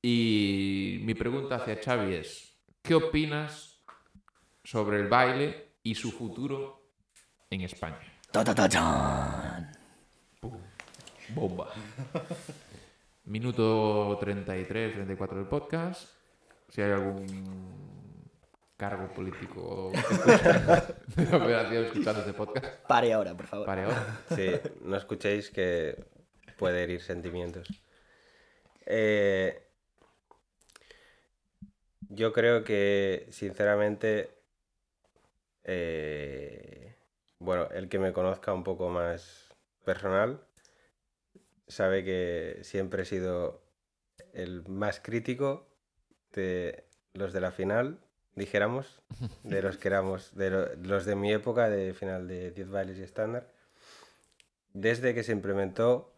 [0.00, 3.71] y mi pregunta hacia Xavi es, ¿qué opinas
[4.64, 6.82] sobre el baile y su futuro
[7.50, 7.98] en España?
[8.30, 9.72] Ta, ta, ta.
[11.34, 11.68] Bomba.
[13.24, 16.08] Minuto 33, 34 del podcast.
[16.68, 17.26] Si hay algún
[18.76, 19.92] cargo político
[21.16, 23.66] de la operación escuchando este podcast, Pare ahora, por favor.
[23.66, 24.20] pare ahora.
[24.34, 24.50] Sí,
[24.82, 26.04] no escuchéis que
[26.58, 27.68] puede herir sentimientos.
[28.86, 29.68] Eh,
[32.08, 34.41] yo creo que, sinceramente,
[35.64, 36.96] eh,
[37.38, 39.54] bueno, el que me conozca un poco más
[39.84, 40.46] personal
[41.68, 43.62] sabe que siempre he sido
[44.32, 45.68] el más crítico
[46.32, 46.84] de
[47.14, 47.98] los de la final,
[48.34, 49.02] dijéramos,
[49.42, 52.98] de los que éramos, de lo- los de mi época de final de 10 bailes
[52.98, 53.48] y estándar,
[54.72, 56.14] desde que se implementó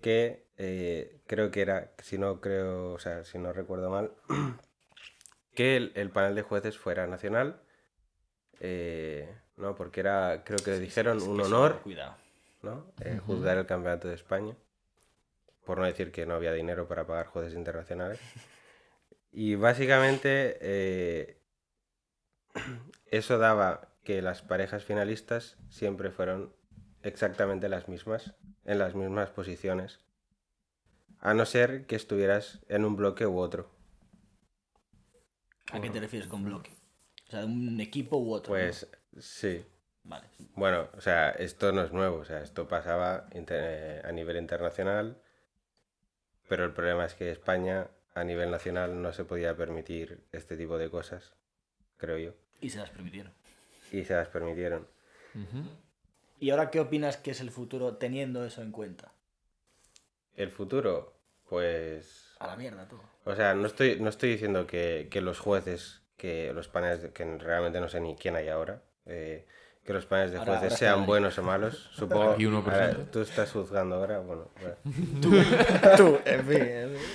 [0.00, 4.12] que eh, creo que era, si no creo, o sea, si no recuerdo mal,
[5.54, 7.61] que el panel de jueces fuera nacional,
[8.64, 9.74] eh, ¿no?
[9.74, 12.14] Porque era, creo que le dijeron Sí, un sí, honor, Cuidado.
[12.62, 12.86] ¿no?
[13.00, 14.56] Eh, juzgar el campeonato de España,
[15.66, 18.20] por no decir que no había dinero para pagar jueces internacionales.
[19.32, 21.42] Y básicamente eh,
[23.06, 26.54] eso daba que las parejas finalistas siempre fueron
[27.02, 28.34] exactamente las mismas,
[28.64, 29.98] en las mismas posiciones,
[31.18, 33.70] a no ser que estuvieras en un bloque u otro.
[35.72, 36.70] ¿A qué te refieres con bloque?
[37.32, 38.52] O sea, de un equipo u otro.
[38.52, 38.60] ¿no?
[38.60, 38.86] Pues
[39.18, 39.64] sí,
[40.04, 40.26] Vale.
[40.54, 45.16] Bueno, o sea, esto no es nuevo, o sea, esto pasaba inter- a nivel internacional,
[46.46, 50.76] pero el problema es que España a nivel nacional no se podía permitir este tipo
[50.76, 51.32] de cosas,
[51.96, 53.32] creo yo, Y se las permitieron.
[53.92, 54.86] y se las permitieron.
[56.38, 59.10] ¿Y ahora qué opinas que es el futuro teniendo eso en cuenta?
[60.34, 61.16] El futuro,
[61.48, 63.02] pues, A la mierda todo.
[63.24, 67.10] o sea, no estoy, no estoy diciendo que, que los jueces, que los paneles, de-
[67.10, 69.44] que realmente no sé ni quién hay ahora, eh,
[69.84, 72.36] que los paneles de Ahora- jueces ahora sean buenos o malos, supongo.
[73.10, 74.48] Tú estás juzgando ahora, bueno.
[74.62, 74.76] bueno.
[75.96, 76.62] Tú, en fin.
[76.62, 77.06] en fin.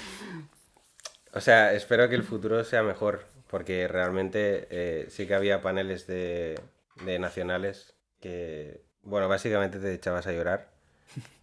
[1.34, 6.06] O sea, espero que el futuro sea mejor, porque realmente eh, sí que había paneles
[6.08, 6.60] de,
[7.06, 10.70] de nacionales que, bueno, básicamente te echabas a llorar.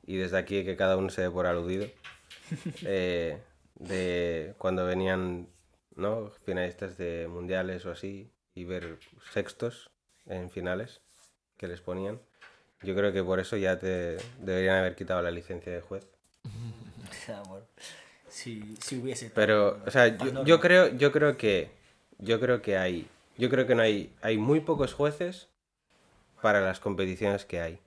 [0.06, 1.86] Y desde aquí que cada uno se dé por aludido.
[2.84, 3.38] eh,
[3.76, 5.48] de cuando venían,
[5.96, 6.30] ¿no?
[6.44, 8.98] Finalistas de mundiales o así, y ver
[9.32, 9.90] sextos
[10.26, 11.00] en finales
[11.56, 12.20] que les ponían.
[12.82, 16.06] Yo creo que por eso ya te deberían haber quitado la licencia de juez.
[17.48, 17.64] Bueno,
[18.28, 19.30] si, si hubiese...
[19.30, 21.70] Pero, o sea, Ah, yo, yo creo, yo creo que,
[22.18, 25.48] yo creo que hay, yo creo que no hay, hay muy pocos jueces
[26.42, 27.78] para las competiciones que hay.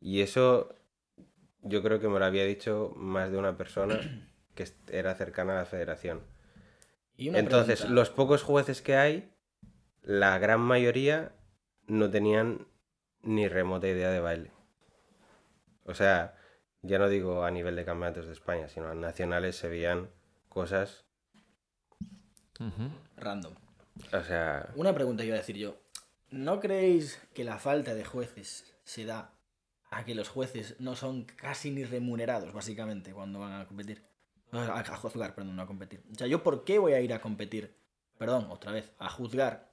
[0.00, 0.74] Y eso,
[1.62, 3.98] yo creo que me lo había dicho más de una persona
[4.54, 6.20] que era cercana a la federación.
[7.16, 7.94] Y una Entonces, pregunta.
[8.00, 9.32] los pocos jueces que hay,
[10.02, 11.32] la gran mayoría
[11.86, 12.66] no tenían
[13.22, 14.50] ni remota idea de baile.
[15.84, 16.34] O sea,
[16.82, 20.10] ya no digo a nivel de campeonatos de España, sino a nacionales se veían
[20.48, 21.04] cosas,
[23.16, 23.54] Random.
[24.12, 25.76] o sea, Una pregunta iba a decir yo.
[26.30, 29.34] ¿No creéis que la falta de jueces se da
[29.90, 34.02] a que los jueces no son casi ni remunerados, básicamente, cuando van a competir?
[34.52, 36.02] A, a juzgar, perdón, no a competir.
[36.12, 37.74] O sea, ¿yo por qué voy a ir a competir?
[38.18, 39.70] Perdón, otra vez, a juzgar.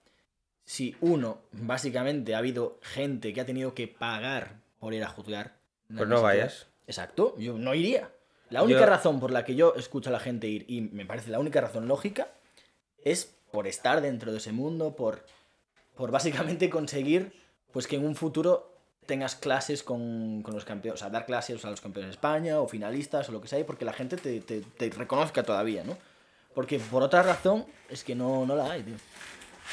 [0.64, 5.58] Si uno, básicamente, ha habido gente que ha tenido que pagar por ir a juzgar.
[5.96, 6.68] pues no vayas.
[6.88, 8.10] Exacto, yo no iría.
[8.50, 11.06] La única Yo- razón por la que yo escucho a la gente ir, y me
[11.06, 12.30] parece la única razón lógica,
[13.04, 15.26] es por estar dentro de ese mundo, por,
[15.96, 17.34] por básicamente conseguir
[17.72, 18.69] pues que en un futuro
[19.10, 22.60] tengas clases con, con los campeones, o sea, dar clases a los campeones de España
[22.62, 25.98] o finalistas o lo que sea, porque la gente te, te- te reconozca todavía, ¿no?
[26.54, 28.96] Porque por otra razón es que no, no la hay, tío.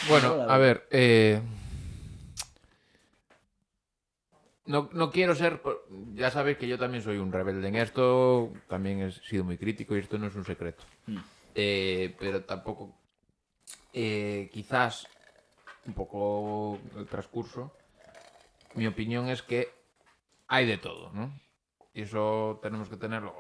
[0.09, 1.41] Bueno, No, a ver, eh,
[4.64, 5.61] no, no quiero ser,
[6.14, 9.95] ya sabéis que yo también soy un rebelde en esto, también he sido muy crítico
[9.95, 10.82] y esto no es un secreto.
[11.07, 11.18] Mm.
[11.55, 12.97] Eh, pero tampoco,
[13.93, 15.07] eh, quizás
[15.87, 17.72] un poco el transcurso,
[18.77, 19.68] mi opinión es que
[20.47, 21.39] hay de todo, ¿no?
[21.95, 23.35] Y eso tenemos que tenerlo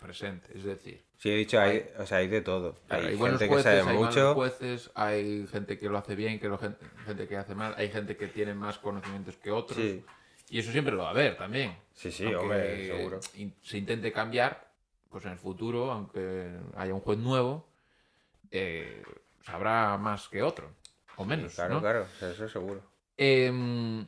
[0.00, 2.76] presente, es decir, Sí, he dicho, hay, o sea, hay de todo.
[2.86, 4.34] Claro, hay, buenos gente que jueces, sabe hay malos mucho.
[4.34, 7.90] jueces, hay gente que lo hace bien, que lo, gente, gente que hace mal, hay
[7.90, 9.76] gente que tiene más conocimientos que otros.
[9.76, 10.04] Sí,
[10.48, 11.76] Y eso siempre lo va a haber también.
[11.92, 13.20] sí, sí, Aunque hombre, seguro.
[13.62, 14.70] se intente cambiar,
[15.10, 17.68] pues en el futuro, aunque haya un juez nuevo,
[18.52, 19.02] eh,
[19.42, 20.70] sabrá más que otro,
[21.16, 21.56] o menos.
[21.56, 21.80] Claro, ¿no?
[21.80, 22.80] claro, eso seguro.
[23.16, 24.06] Em,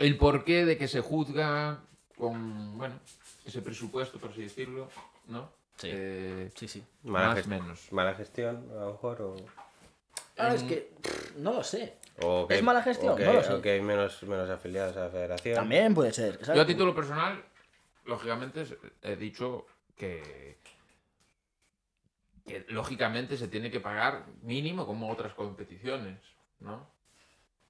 [0.00, 1.80] el porqué de que se juzga
[2.16, 2.98] con, bueno,
[3.46, 4.88] ese presupuesto, por así decirlo,
[5.28, 5.50] ¿no?
[5.76, 5.88] Sí.
[5.92, 6.84] Eh, Sí, sí.
[7.04, 7.92] Mala, más gest- menos.
[7.92, 9.36] mala gestión, a lo mejor, o...
[10.36, 11.96] Ahora es que pff, no lo sé.
[12.48, 13.18] ¿Es mala gestión?
[13.18, 13.52] No lo sé.
[13.52, 15.54] o que hay menos, menos afiliados a la federación.
[15.54, 16.34] También puede ser.
[16.44, 16.56] ¿sabes?
[16.56, 17.42] Yo a título personal,
[18.06, 18.64] lógicamente,
[19.02, 20.56] he dicho que,
[22.46, 26.18] que lógicamente se tiene que pagar mínimo como otras competiciones,
[26.60, 26.86] ¿no?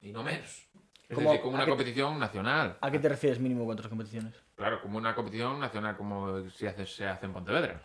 [0.00, 0.64] Y no menos.
[1.11, 2.76] Es ¿Cómo- decir, como una competición nacional.
[2.80, 4.32] ¿A qué te refieres mínimo con otras competiciones?
[4.54, 7.82] Claro, como una competición nacional como si hace, se hace en Pontevedra,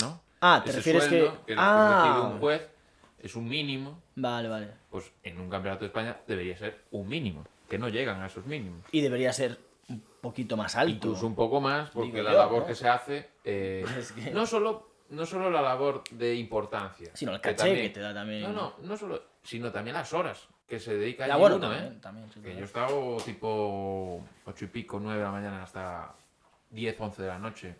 [0.00, 0.20] ¿no?
[0.40, 1.38] Ah, te Ese refieres sueldo que...
[1.38, 2.62] que, que Ah, un juez
[3.18, 4.68] es un mínimo, vale, vale.
[4.90, 8.46] pues en un campeonato de España debería ser un mínimo, que no llegan a esos
[8.46, 8.80] mínimos.
[8.92, 9.58] Y debería ser
[9.88, 10.92] un poquito más alto.
[11.08, 12.66] Incluso un poco más, porque Digo la yo, labor ¿no?
[12.68, 17.32] que se hace, eh, Es que- no, solo, no solo la labor de importancia, Sino
[17.32, 18.42] el que caché también- que te da también.
[18.42, 21.92] No, no, no solo, sino también las horas que se dedica allí bueno, uno, también,
[21.94, 21.98] ¿eh?
[22.00, 26.14] también, sí, Que yo he estado tipo ocho y pico, nueve de la mañana hasta
[26.70, 27.76] 10, 11 de la noche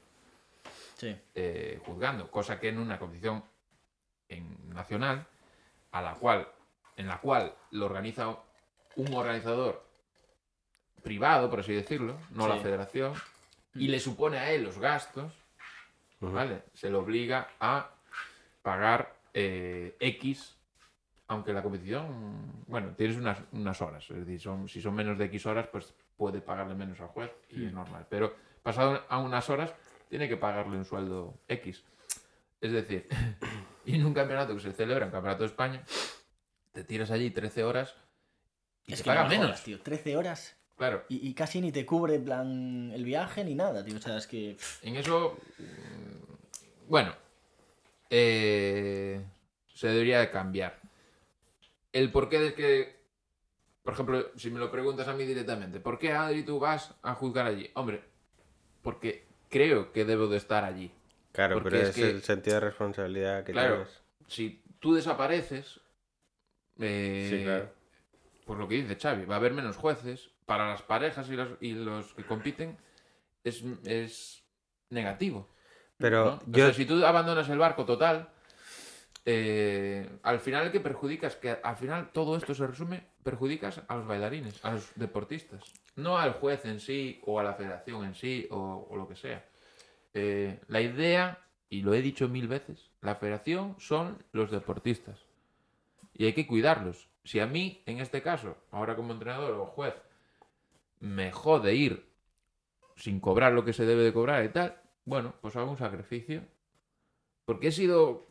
[0.96, 1.14] Sí.
[1.34, 3.44] eh, juzgando, cosa que en una competición
[4.28, 5.26] en nacional,
[5.92, 6.48] a la cual,
[6.96, 8.36] en la cual lo organiza
[8.96, 9.86] un organizador
[11.02, 12.48] privado, por así decirlo, no Sí.
[12.50, 13.12] la federación,
[13.74, 15.32] y le supone a él los gastos.
[16.20, 16.64] ¿vale?
[16.74, 17.90] Se le obliga a
[18.62, 20.56] pagar eh, X,
[21.28, 25.26] aunque la competición, bueno, tienes unas, unas horas, es decir, son, si son menos de
[25.26, 28.06] X horas, pues puede pagarle menos al juez y es normal.
[28.08, 29.72] Pero pasado a unas horas,
[30.08, 31.84] tiene que pagarle un sueldo X.
[32.60, 33.06] Es decir,
[33.84, 35.82] y en un campeonato que se celebra, un campeonato de España,
[36.72, 37.94] te tiras allí 13 horas
[38.86, 39.50] y es te que no pagan me menos.
[39.50, 39.80] jodas, tío.
[39.80, 43.84] 13 horas Claro, y, y casi ni te cubre en plan el viaje ni nada,
[43.84, 43.96] tío.
[43.96, 44.56] O sea, es que.
[44.82, 47.12] En eso, mm, bueno,
[48.08, 49.20] eh,
[49.74, 50.78] se debería de cambiar.
[51.98, 52.96] El porqué de que,
[53.82, 57.14] por ejemplo, si me lo preguntas a mí directamente, ¿por qué Adri tú vas a
[57.14, 57.68] juzgar allí?
[57.74, 58.02] Hombre,
[58.82, 60.92] porque creo que debo de estar allí.
[61.32, 63.76] Claro, Porque pero es es, que- el sentido de responsabilidad que Claro.
[63.84, 64.02] tienes.
[64.28, 65.80] Si tú desapareces,
[66.78, 67.72] eh, Sí, claro.
[68.44, 70.30] por lo que dice Xavi, va a haber menos jueces.
[70.46, 72.78] Para las parejas y los, y los que compiten
[73.44, 74.44] es, es
[74.90, 75.48] negativo.
[75.98, 76.32] Pero ¿no?
[76.36, 78.30] O yo, sea, si tú abandonas el barco total,
[79.24, 83.96] eh, al final el que perjudicas, que al final todo esto se resume, perjudicas a
[83.96, 85.62] los bailarines, a los deportistas,
[85.96, 89.44] no al juez en sí o a la federación en sí o, lo que sea.
[90.14, 95.18] Eh, la idea, y lo he dicho mil veces, la federación son los deportistas
[96.14, 97.08] y hay que cuidarlos.
[97.24, 99.94] Si a mí, en este caso, ahora como entrenador o juez,
[101.00, 102.08] me jode ir
[102.96, 106.42] sin cobrar lo que se debe de cobrar y tal, bueno, pues hago un sacrificio.
[107.44, 108.27] Porque he sido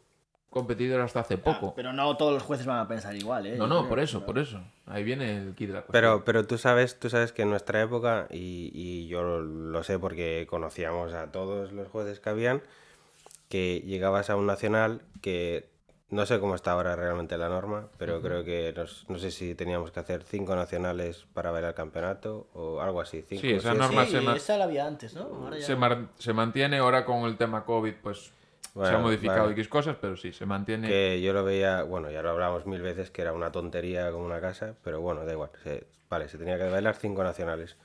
[0.50, 1.68] competidor hasta hace poco.
[1.70, 3.58] ah, pero no todos los jueces van a pensar igual, ¿eh?
[3.58, 3.90] no, no, creo.
[3.90, 4.60] por eso, por eso.
[4.86, 5.92] Ahí viene el kit de la cuestión.
[5.92, 10.00] pero, pero tú sabes, tú sabes que en nuestra época, y, y yo lo, sé
[10.00, 12.62] porque conocíamos a todos los jueces que habían,
[13.50, 15.70] que llegabas a un nacional que
[16.10, 19.56] no sé cómo está ahora realmente la norma, pero creo que nos- no sé si
[19.56, 23.22] teníamos que hacer cinco nacionales para ver el campeonato o algo así.
[23.28, 25.24] Cinco, Sí, esa norma Sí, se ma- esa la había antes, ¿no?
[25.24, 25.80] Ahora ya se, no.
[25.80, 28.32] mar- se mantiene ahora con el tema COVID, pues
[28.86, 29.54] se han modificado vale.
[29.54, 30.88] X cosas, pero sí, se mantiene.
[30.88, 34.26] Que yo lo veía, bueno, ya lo hablamos mil veces, que era una tontería como
[34.26, 35.50] una casa, pero bueno, da igual.
[35.64, 37.78] se- vale, se tenía que bailar cinco nacionales.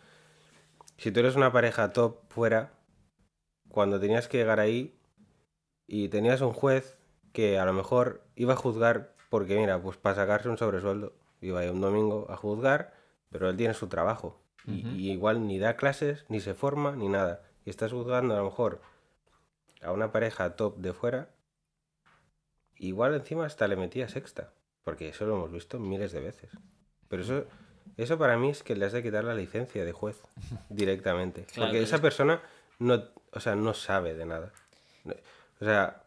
[0.97, 2.73] Si tú eres una pareja top fuera,
[3.69, 4.95] cuando tenías que llegar ahí
[5.87, 6.99] y tenías un juez
[7.33, 11.61] que a lo mejor iba a juzgar, porque mira, pues para sacarse un sobresueldo, iba
[11.61, 12.93] a ir un domingo a juzgar,
[13.31, 14.41] pero él tiene su trabajo.
[14.65, 17.43] Y igual ni da clases, ni se forma, ni nada.
[17.65, 18.81] Y estás juzgando a lo mejor
[19.83, 21.29] a una pareja top de fuera,
[22.77, 24.53] igual encima hasta le metía sexta,
[24.85, 26.51] porque eso lo hemos visto miles de veces.
[27.09, 27.45] Pero eso,
[27.97, 30.21] eso para mí es que le has de quitar la licencia de juez
[30.71, 31.45] directamente.
[31.45, 32.41] Claro, porque esa es- persona
[32.79, 33.03] no,
[33.33, 34.53] o sea, no sabe de nada.
[35.61, 36.03] O sea,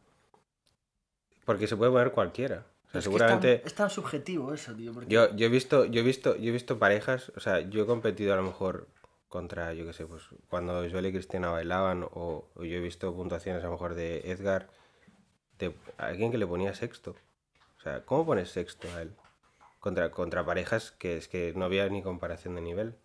[1.45, 2.65] porque se puede poner cualquiera.
[2.87, 3.53] O sea, Es seguramente...
[3.53, 4.91] Es tan, es tan subjetivo eso, tío.
[4.93, 5.07] Porque...
[5.13, 7.85] Yo, yo he visto, yo he visto, yo he visto parejas, o sea, yo he
[7.85, 8.87] competido a lo mejor
[9.35, 13.13] contra, yo qué sé, pues cuando Joel y Cristina bailaban, o, o yo he visto
[13.13, 14.67] puntuaciones a lo mejor de Edgar,
[15.59, 17.15] de alguien que le ponía sexto.
[17.77, 19.11] O sea, ¿cómo pones sexto a él?
[19.81, 22.95] Contra, contra parejas que es que no había ni comparación de nivel.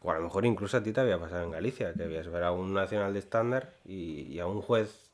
[0.00, 2.44] O a lo mejor incluso a ti te había pasado en Galicia, que habías ver
[2.44, 5.10] a un nacional de estándar y, y a un juez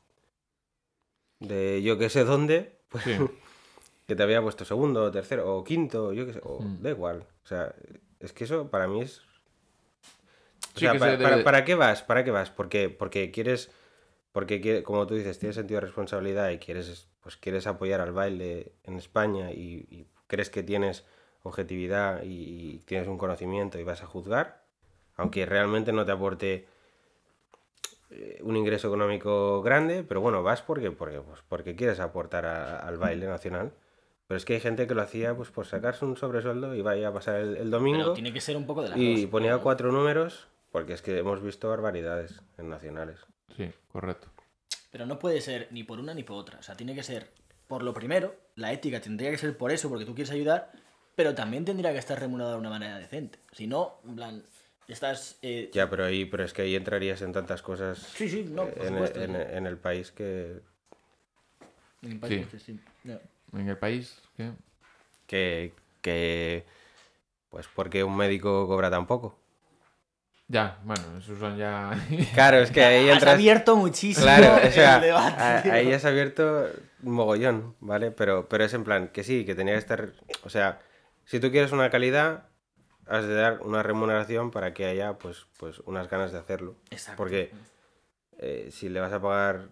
[1.39, 3.11] de yo que sé dónde, pues Sí.
[4.07, 6.81] que te había puesto segundo, o tercero, o quinto, yo qué sé, o Mm.
[6.83, 7.25] da igual.
[7.43, 7.73] O sea,
[8.19, 9.21] es que eso para mí es.
[10.75, 12.03] O Sí sea, que pa- se para, debe- ¿para qué vas?
[12.03, 12.49] ¿Para qué vas?
[12.51, 13.71] Porque, porque quieres.
[14.31, 18.73] Porque, como tú dices, tienes sentido de responsabilidad y quieres, pues, quieres apoyar al baile
[18.83, 21.05] en España y, y crees que tienes
[21.43, 24.65] objetividad y, y tienes un conocimiento y vas a juzgar,
[25.15, 26.67] aunque realmente no te aporte
[28.09, 32.79] eh, un ingreso económico grande, pero bueno, vas porque, porque, pues, porque quieres aportar a-
[32.79, 33.71] al baile nacional.
[34.27, 37.09] Pero es que hay gente que lo hacía pues por sacarse un sobresueldo y vaya
[37.09, 39.31] a pasar el, el Pero domingo tiene que ser un poco de las y dos,
[39.31, 39.61] ponía ¿no?
[39.61, 43.17] cuatro números, porque es que hemos visto barbaridades en nacionales.
[43.55, 44.27] Sí, correcto.
[44.91, 46.59] Pero no puede ser ni por una ni por otra.
[46.59, 47.31] O sea, tiene que ser
[47.69, 50.73] por lo primero, la ética tendría que ser por eso, porque tú quieres ayudar,
[51.15, 53.39] pero también tendría que estar remunerado de una manera decente.
[53.53, 54.43] Si no, en plan,
[54.89, 55.39] estás...
[55.43, 58.67] eh, Ya, pero ahí, pero es que ahí entrarías en tantas cosas Sí, sí, no,
[58.67, 59.41] por en, supuesto, en- sí.
[59.51, 60.59] en el país que,
[62.01, 62.79] en el país este, sí.
[63.53, 64.51] En el país, ¿qué?
[65.25, 66.65] que, que
[67.49, 69.39] pues porque un médico cobra tan poco.
[70.47, 71.91] Ya, bueno, esos son ya...
[72.33, 73.33] Claro, es que ahí Has entras...
[73.33, 76.67] abierto muchísimo Claro, o el sea, debate, ahí has abierto
[77.01, 78.11] un mogollón, ¿vale?
[78.11, 80.09] Pero, pero es en plan que sí, que tenía que estar.
[80.43, 80.79] O sea,
[81.25, 82.45] si tú quieres una calidad,
[83.07, 86.75] has de dar una remuneración para que haya, pues, pues unas ganas de hacerlo.
[86.91, 87.17] Exacto.
[87.17, 87.51] Porque
[88.37, 89.69] eh, si le vas a pagar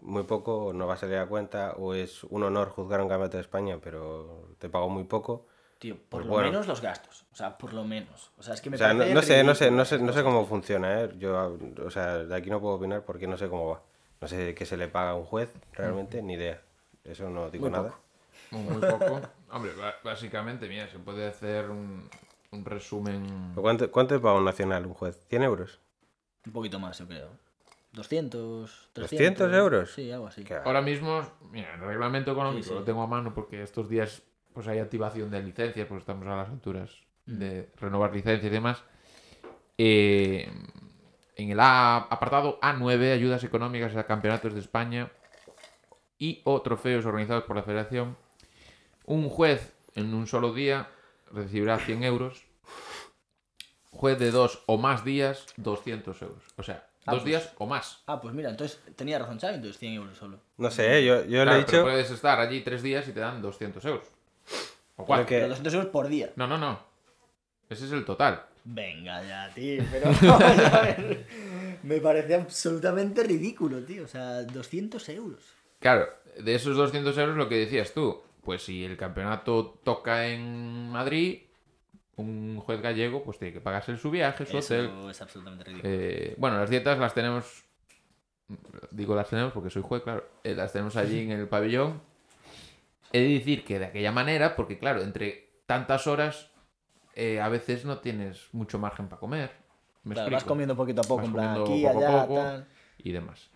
[0.00, 3.08] muy poco, no va a salir a cuenta, o es un honor juzgar a un
[3.08, 5.46] campeonato de España, pero te pago muy poco.
[5.80, 6.48] Tío, por Pues lo bueno.
[6.50, 7.24] menos los gastos.
[7.32, 8.30] O sea, por lo menos.
[8.38, 9.98] O sea, es que me O sea, no, parece no sé, no sé, no sé,
[9.98, 11.10] no sé cómo funciona, ¿eh?
[11.18, 13.82] Yo, o sea, de aquí no puedo opinar porque no sé cómo va.
[14.20, 16.60] No sé qué se le paga a un juez, realmente, ni idea.
[17.02, 17.94] Eso no digo Muy nada.
[18.50, 18.62] poco.
[18.62, 19.20] Muy poco.
[19.50, 19.72] Hombre,
[20.04, 22.08] básicamente, mira, se puede hacer un,
[22.50, 23.24] un resumen...
[23.54, 25.18] ¿Pero ¿Cuánto, ¿Cuánto te paga un nacional un juez?
[25.30, 25.80] ¿100 euros?
[26.44, 27.28] Un poquito más, yo creo.
[27.92, 29.10] 200, 300.
[29.10, 29.92] 200 euros.
[29.92, 30.44] Sí, algo así.
[30.64, 32.74] Ahora mismo, mira, el reglamento económico Sí, sí.
[32.74, 34.22] lo tengo a mano porque estos días
[34.52, 36.90] pues hay activación de licencias, porque estamos a las alturas
[37.26, 37.38] Mm.
[37.38, 38.82] de renovar licencias y demás.
[39.78, 40.50] Eh,
[41.36, 45.10] en el A- apartado A9, ayudas económicas a campeonatos de España
[46.18, 48.16] y o trofeos organizados por la federación,
[49.06, 50.88] un juez en un solo día
[51.32, 52.44] recibirá 100 euros,
[53.90, 56.42] juez de dos o más días, 200 euros.
[56.56, 58.02] O sea, Ah, dos pues- días o más.
[58.06, 60.38] Ah, pues mira, entonces tenía razón Xavi, entonces 100 euros solo.
[60.58, 61.04] No sé, ¿eh?
[61.06, 61.82] yo, yo le Claro, he pero dicho...
[61.82, 64.06] puedes estar allí tres días y te dan 200 euros.
[65.00, 65.26] O cuatro.
[65.26, 66.30] que- Pero 200 euros por día.
[66.36, 66.80] No, no, no.
[67.68, 68.42] Ese es el total.
[68.64, 71.26] Venga ya, tío, pero vamos a ver.
[71.82, 74.04] Me parece absolutamente ridículo, tío.
[74.04, 75.40] O sea, 200 euros.
[75.78, 76.06] Claro,
[76.38, 78.20] de esos 200 euros lo que decías tú.
[78.42, 81.40] Pues si el campeonato toca en Madrid,
[82.16, 84.90] un juez gallego pues tiene que pagarse su viaje, su Eso hotel.
[85.10, 85.88] es absolutamente ridículo.
[85.92, 87.64] Eh, bueno, las dietas las tenemos...
[88.90, 90.26] Digo las tenemos porque soy juez, claro.
[90.42, 92.00] eh, las tenemos allí en el pabellón.
[93.12, 96.50] He de decir que de aquella manera, porque claro, entre tantas horas
[97.14, 99.50] eh, a veces no tienes mucho margen para comer.
[100.04, 102.34] ¿Me Claro, vas comiendo poquito a poco, Vas en plan, aquí, poco allá, poco.
[102.36, 102.66] tal.
[102.98, 103.50] y demás.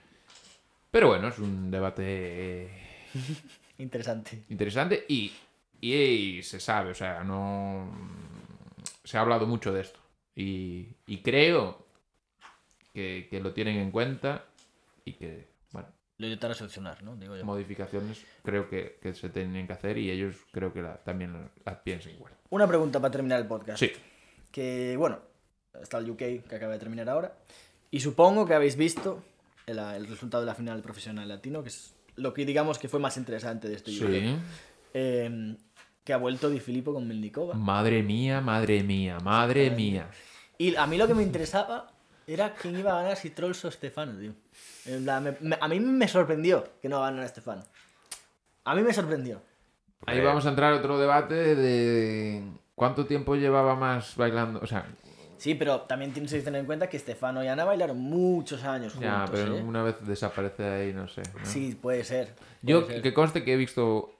[0.90, 2.70] Pero bueno, es un debate
[3.78, 4.44] Interesante.
[4.48, 5.32] interesante y,
[5.80, 7.90] y se sabe, o sea, no...
[9.02, 10.00] Se ha hablado mucho de esto.
[10.36, 11.86] Y, y creo
[12.92, 14.44] que, que lo tienen en cuenta
[15.04, 15.48] y que,
[16.18, 17.16] Lo intentaré solucionar, ¿no?
[17.16, 17.44] Digo yo.
[17.44, 21.76] modificaciones creo que, que se tienen que hacer y ellos creo que la- también las
[21.78, 22.32] piensan igual.
[22.50, 23.80] Una pregunta para terminar el podcast.
[23.80, 23.90] Sí,
[24.52, 25.18] Que, bueno,
[25.82, 27.36] está el UK que acaba de terminar ahora.
[27.90, 29.22] Y supongo que habéis visto
[29.66, 33.00] el, el resultado de la final profesional latino, que es lo que digamos que fue
[33.00, 34.10] más interesante de este UK.
[34.10, 34.36] sí.
[34.94, 35.56] Eh,
[36.04, 37.54] que ha vuelto Di Filippo con Mendikova.
[37.54, 40.10] Madre mía, madre mía, madre mía.
[40.58, 41.93] Y a mí lo que me interesaba
[42.26, 44.32] era quién iba a ganar si Trolls o Stefano, tío.
[45.00, 47.62] Me- me- a mí me sorprendió que no ganara Stefano.
[48.64, 49.40] A mí me sorprendió.
[50.06, 52.42] Ahí vamos a entrar a otro debate de
[52.74, 54.60] cuánto tiempo llevaba más bailando.
[54.62, 54.86] O sea,
[55.36, 58.94] Sí, pero también tienes que tener en cuenta que Stefano y Ana bailaron muchos años
[58.94, 59.10] juntos.
[59.10, 59.62] ya, pero ¿eh?
[59.62, 61.22] una vez desaparece ahí, no sé.
[61.38, 61.44] ¿no?
[61.44, 62.34] Sí, puede ser.
[62.62, 63.02] Yo, puede ser.
[63.02, 64.14] que conste que he visto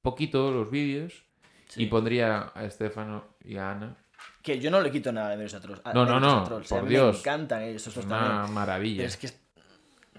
[0.00, 1.24] poquito los vídeos
[1.68, 1.82] Sí.
[1.82, 3.96] y pondría a Estefano y a Ana.
[4.42, 5.82] Que yo no le quito nada de méritos a Trolls.
[5.94, 6.68] No, no, no, Trolls.
[6.68, 7.14] por a mí Dios.
[7.16, 8.54] Me encantan esos Es dos una también.
[8.54, 8.96] maravilla.
[8.98, 9.26] Pero es que.
[9.26, 9.40] es-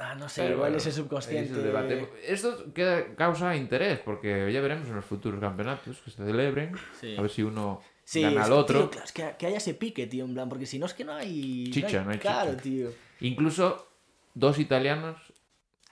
[0.04, 1.52] Ah, no sé, Pero igual bueno, ese subconsciente.
[1.52, 2.10] es el debate.
[2.26, 6.72] Esto queda- causa interés porque ya veremos en los futuros campeonatos que se celebren.
[7.00, 7.16] Sí.
[7.18, 8.80] A ver si uno Sí, gana al otro.
[8.80, 10.96] tío, claro, es que, que haya ese pique, tío, en plan, porque si no es
[10.96, 11.70] que no hay.
[11.72, 12.64] Chicha, no hay Claro, chicha.
[12.64, 12.90] tío.
[13.20, 13.88] Incluso
[14.34, 15.18] dos italianos,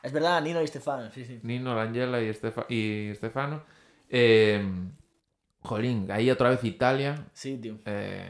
[0.01, 1.39] Es verdad, Nino y Stefano, sí, sí.
[1.43, 3.63] Nino Langella y, Estefa- y Stefano.
[4.09, 4.65] Eh,
[5.61, 7.25] jolín, ahí otra vez Italia.
[7.33, 7.77] Sí, tío.
[7.85, 8.25] Eh,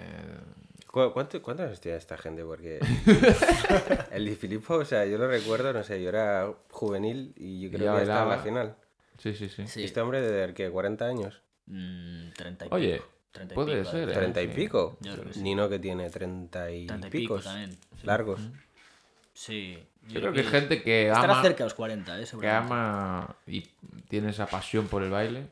[0.88, 2.44] ¿Cu- ¿Cuánto, ¿Cuántos años tiene esta gente?
[2.44, 2.80] Porque
[4.12, 7.70] el Di Filippo, o sea, yo lo recuerdo, no sé, yo era juvenil y yo
[7.70, 8.76] creo Ya que estaba en la final.
[9.20, 9.68] sí, sí, sí.
[9.68, 9.84] Sí.
[9.84, 13.06] Este hombre de que 40 años, Mm, 30 y Oye, pico.
[13.32, 14.12] 30 y puede pico, ser, eh.
[14.12, 14.16] eh.
[14.16, 14.54] 30 y sí.
[14.56, 14.98] pico.
[15.02, 15.42] Yo creo que sí.
[15.44, 17.44] Nino que tiene 30 y 30 y pico picos.
[17.44, 17.72] también.
[17.74, 17.78] Sí.
[18.08, 18.42] Largos.
[19.34, 19.78] Sí.
[20.08, 22.26] Yo creo que es gente que Estará ama, cerca de los 40, ¿eh?
[22.42, 23.62] que ama y
[24.08, 25.46] tiene esa pasión por el baile.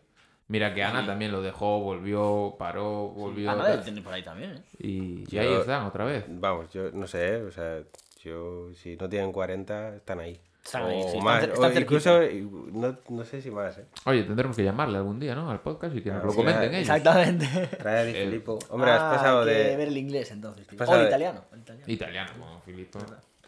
[0.49, 3.51] Mira que Ana también lo dejó, volvió, paró, volvió.
[3.51, 4.61] Ana debe tener por ahí también, ¿eh?
[4.79, 6.23] y, y Yo- ahí están otra vez.
[6.29, 7.41] Vamos, yo no sé, ¿eh?
[7.43, 7.79] o sea,
[8.23, 10.39] yo si no tienen 40, están ahí.
[10.63, 13.77] Están o ahí, sí, están más, o están incluso, y- no, no sé si más,
[13.77, 13.85] ¿eh?
[14.05, 15.49] Oye, tendremos que llamarle algún día, ¿no?
[15.51, 16.79] Al podcast y que nos Ah, lo sí, comenten ah, ellos.
[16.81, 17.47] Exactamente.
[17.77, 18.59] Trae a Di El- Filippo.
[18.69, 19.75] Hombre, Ah, has pasado hay que de...
[19.77, 20.65] ver el inglés entonces.
[20.69, 21.43] O el de- italiano.
[21.53, 21.91] el italiano.
[21.93, 22.99] Italiano, como Filippo.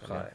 [0.05, 0.33] Joder.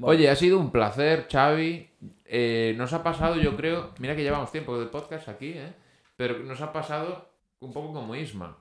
[0.00, 1.88] Oye, ha sido un placer, Xavi.
[2.36, 5.72] Eh, nos ha pasado, yo creo, mira que llevamos tiempo de podcast aquí, ¿eh?
[6.16, 7.28] pero nos ha pasado
[7.60, 8.58] un poco como Isma.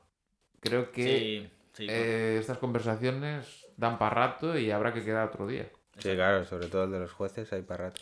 [0.59, 1.87] Creo que Sí, sí.
[1.89, 5.67] eh, estas conversaciones dan para rato y habrá que quedar otro día.
[5.97, 8.01] Sí, claro, sobre todo el de los jueces, hay para rato.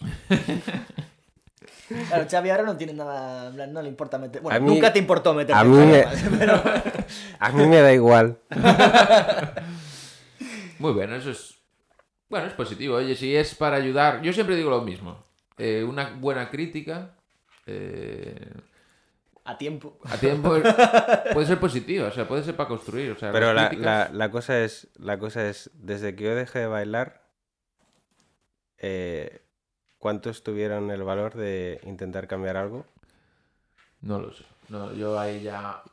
[2.10, 4.42] Claro, Xavi ahora no tiene nada, no le importa meter.
[4.42, 5.56] Bueno, A mí- nunca te importó meter.
[5.56, 6.06] a mí me-
[7.40, 8.38] A mí me da igual.
[10.80, 11.56] Muy bueno, eso es.
[12.30, 12.96] Bueno, es positivo.
[12.96, 14.22] Oye, si es para ayudar.
[14.22, 15.24] Yo siempre digo lo mismo.
[15.64, 17.14] Eh, una buena crítica.
[17.68, 18.50] eh,
[19.46, 20.00] A tiempo.
[20.06, 20.50] a tiempo
[21.34, 23.12] puede ser positiva, o sea, puede ser para construir.
[23.12, 26.36] O sea, Pero la, críticas- la- la cosa es, la cosa es, desde que yo
[26.36, 27.22] dejé de bailar,
[28.80, 29.42] eh,
[29.98, 32.86] ¿cuántos tuvieron el valor de intentar cambiar algo?
[34.02, 34.44] No lo sé.
[34.70, 35.84] No, yo ahí ya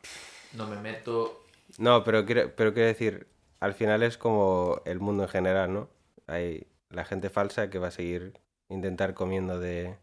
[0.55, 1.45] no me meto.
[1.79, 3.27] No, pero quiero, pero quiero decir,
[3.61, 5.91] al final es como el mundo en general, ¿no?
[6.27, 8.33] Hay la gente falsa que va a seguir
[8.69, 9.97] intentar comiendo de,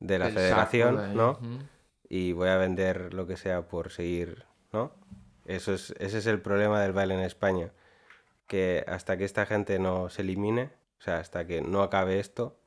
[0.00, 1.14] de la el federación, de.
[1.14, 1.38] ¿no?
[2.08, 4.92] Y voy a vender lo que sea por seguir, ¿no?
[5.44, 7.72] Eso es, ese es el problema del baile en España,
[8.46, 12.58] que hasta que esta gente no se elimine, o sea, hasta que no acabe esto,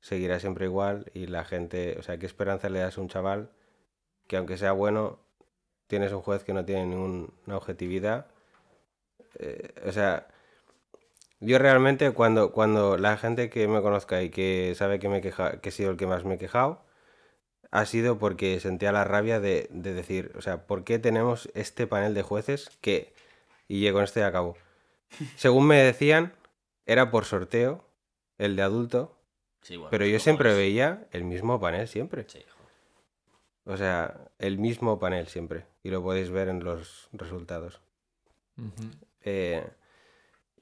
[0.00, 3.50] seguirá siempre igual y la gente, o sea, ¿qué esperanza le das a un chaval
[4.26, 5.20] que aunque sea bueno,
[5.86, 8.26] tienes un juez que no tiene ninguna objetividad?
[9.38, 10.28] Eh, o sea,
[11.44, 15.20] yo realmente cuando, cuando la gente que me conozca y que sabe que me he
[15.20, 16.82] queja- que he sido el que más me he quejado,
[17.70, 21.86] ha sido porque sentía la rabia de, de decir, o sea, ¿por qué tenemos este
[21.86, 23.12] panel de jueces que,
[23.68, 24.56] y llego este a cabo,
[25.36, 26.32] según me decían,
[26.86, 27.84] era por sorteo,
[28.38, 29.16] el de adulto,
[29.62, 32.26] Sí, bueno, pero yo siempre veía el mismo panel, siempre.
[32.28, 32.44] Sí.
[33.64, 37.80] O sea, el mismo panel siempre, y lo podéis ver en los resultados.
[38.58, 38.90] Ujú.
[39.22, 39.64] Eh,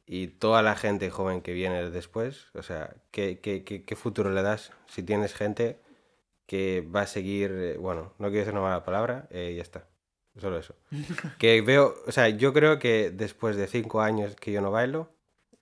[0.06, 4.30] y toda la gente joven que viene después, o sea, ¿qué, qué, qué- qué futuro
[4.30, 5.80] le das si tienes gente
[6.46, 9.86] que va a seguir, eh, bueno, no quiero decir una mala palabra, eh, ya está,
[10.38, 10.74] solo eso.
[11.38, 15.10] que veo, o sea, yo creo que después de cinco años que yo no bailo,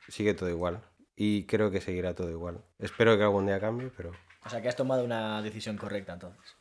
[0.08, 0.80] sigue todo igual.
[1.14, 2.64] Y creo que seguirá todo igual.
[2.78, 4.10] Espero que algún día cambie, pero...
[4.46, 6.56] O sea, que has tomado una decisión correcta entonces.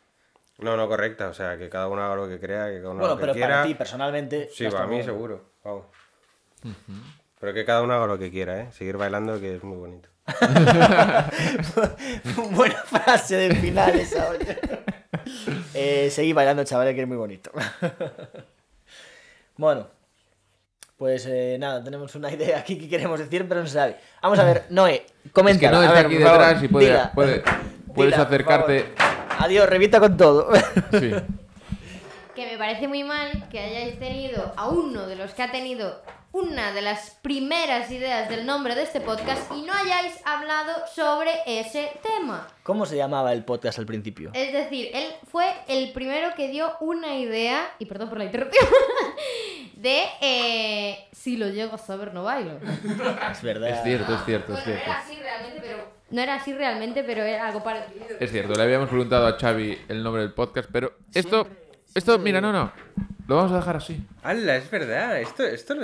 [0.58, 3.00] No, no correcta, o sea, que cada uno haga lo que crea, que cada uno
[3.00, 3.54] Bueno, haga lo pero que quiera.
[3.56, 4.50] para ti personalmente.
[4.52, 5.54] Sí, para mí seguro.
[5.64, 5.86] vamos.
[7.40, 8.68] Pero que cada uno haga lo que quiera, ¿eh?
[8.72, 10.10] Seguir bailando, que es muy bonito.
[12.52, 14.58] Buena frase de final esa, oye.
[15.74, 17.52] eh, seguí bailando, chavales, que es muy bonito.
[19.58, 19.88] bueno,
[20.98, 23.96] pues eh, nada, tenemos una idea aquí que queremos decir, pero no se sabe.
[24.22, 25.66] Vamos a ver, Noé, comenta.
[25.66, 27.12] Es que no a está ver, aquí por favor, detrás y puede, dila.
[27.14, 27.44] puede-
[27.94, 28.86] puedes Dila, acercarte.
[29.40, 30.50] Adiós, revienta con todo.
[31.00, 31.12] Sí.
[32.40, 36.02] Que me parece muy mal que hayáis tenido a uno de los que ha tenido
[36.32, 41.32] una de las primeras ideas del nombre de este podcast y no hayáis hablado sobre
[41.46, 42.48] ese tema.
[42.64, 44.32] ¿Cómo se llamaba el podcast al principio?
[44.34, 48.66] Es decir, él fue el primero que dio una idea, y perdón por la interrupción,
[49.74, 52.58] de eh, si lo llego a saber no bailo.
[53.34, 53.68] Es verdad.
[53.68, 54.86] Es cierto, es cierto, es Bueno, no cierto.
[54.86, 56.00] era así realmente, pero...
[56.12, 58.06] No era así realmente, pero era algo parecido.
[58.18, 61.46] Es cierto, le habíamos preguntado a Xavi el nombre del podcast, pero esto,
[61.96, 62.72] esto, mira, no, no,
[63.28, 64.06] lo vamos a dejar así.
[64.24, 64.56] ¡Hala!
[64.58, 65.20] Es verdad.
[65.20, 65.84] Esto, esto, lo,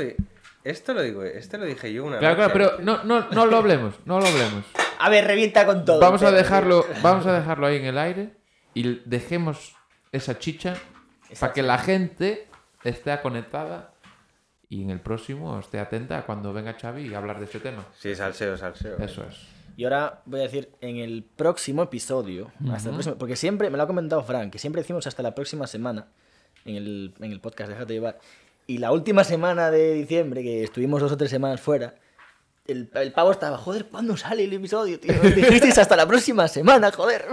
[0.63, 2.73] esto lo digo, esto lo dije yo una Claro, claro, noche.
[2.77, 4.63] pero no, no, no lo hablemos, no lo hablemos.
[4.99, 5.99] A ver, revienta con todo.
[5.99, 8.33] Vamos a pero- dejarlo, vamos a dejarlo ahí en el aire
[8.73, 9.75] y dejemos
[10.11, 10.75] esa chicha
[11.39, 12.47] para que la gente
[12.83, 13.91] esté conectada
[14.69, 17.83] y en el próximo esté atenta cuando venga Xavi y hablar de este tema.
[17.99, 18.97] Sí, salseo, salseo.
[18.99, 19.54] Eso es.
[19.77, 23.77] Y ahora voy a decir, en el próximo episodio, hasta el próximo, porque siempre, me
[23.77, 26.07] lo ha comentado Frank, que siempre decimos hasta la próxima semana
[26.63, 28.19] en el, en el podcast Déjate llevar.
[28.67, 31.95] Y la última semana de diciembre, que estuvimos dos o tres semanas fuera,
[32.67, 35.13] el, el pavo estaba, joder, ¿cuándo sale el episodio, tío?
[35.21, 37.25] Dijisteis hasta la próxima semana, joder.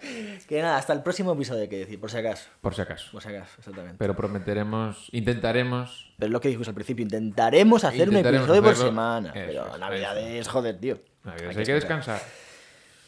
[0.48, 2.48] que nada, hasta el próximo episodio hay que decir, por si acaso.
[2.62, 3.10] Por si acaso.
[3.12, 3.96] Por si acaso, exactamente.
[3.98, 6.14] Pero prometeremos, intentaremos.
[6.18, 9.32] Pero es lo que dijimos al principio, intentaremos hacer Intentaremos un episodio por semana.
[9.34, 11.09] Eso pero es, Navidades, joder, tío.
[11.24, 12.20] Hay hay que descansar.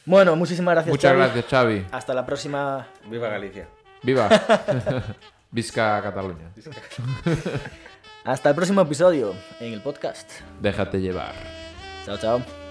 [0.05, 1.23] Bueno, muchísimas gracias, Muchas Xavi.
[1.23, 1.87] gracias, Xavi.
[1.93, 2.87] Hasta la próxima.
[3.07, 3.69] Viva Galicia.
[4.03, 4.29] Viva.
[5.51, 6.51] Visca Cataluña.
[8.25, 10.31] Hasta el próximo episodio en el podcast.
[10.61, 11.35] Déjate llevar.
[12.07, 12.62] Chao, chao.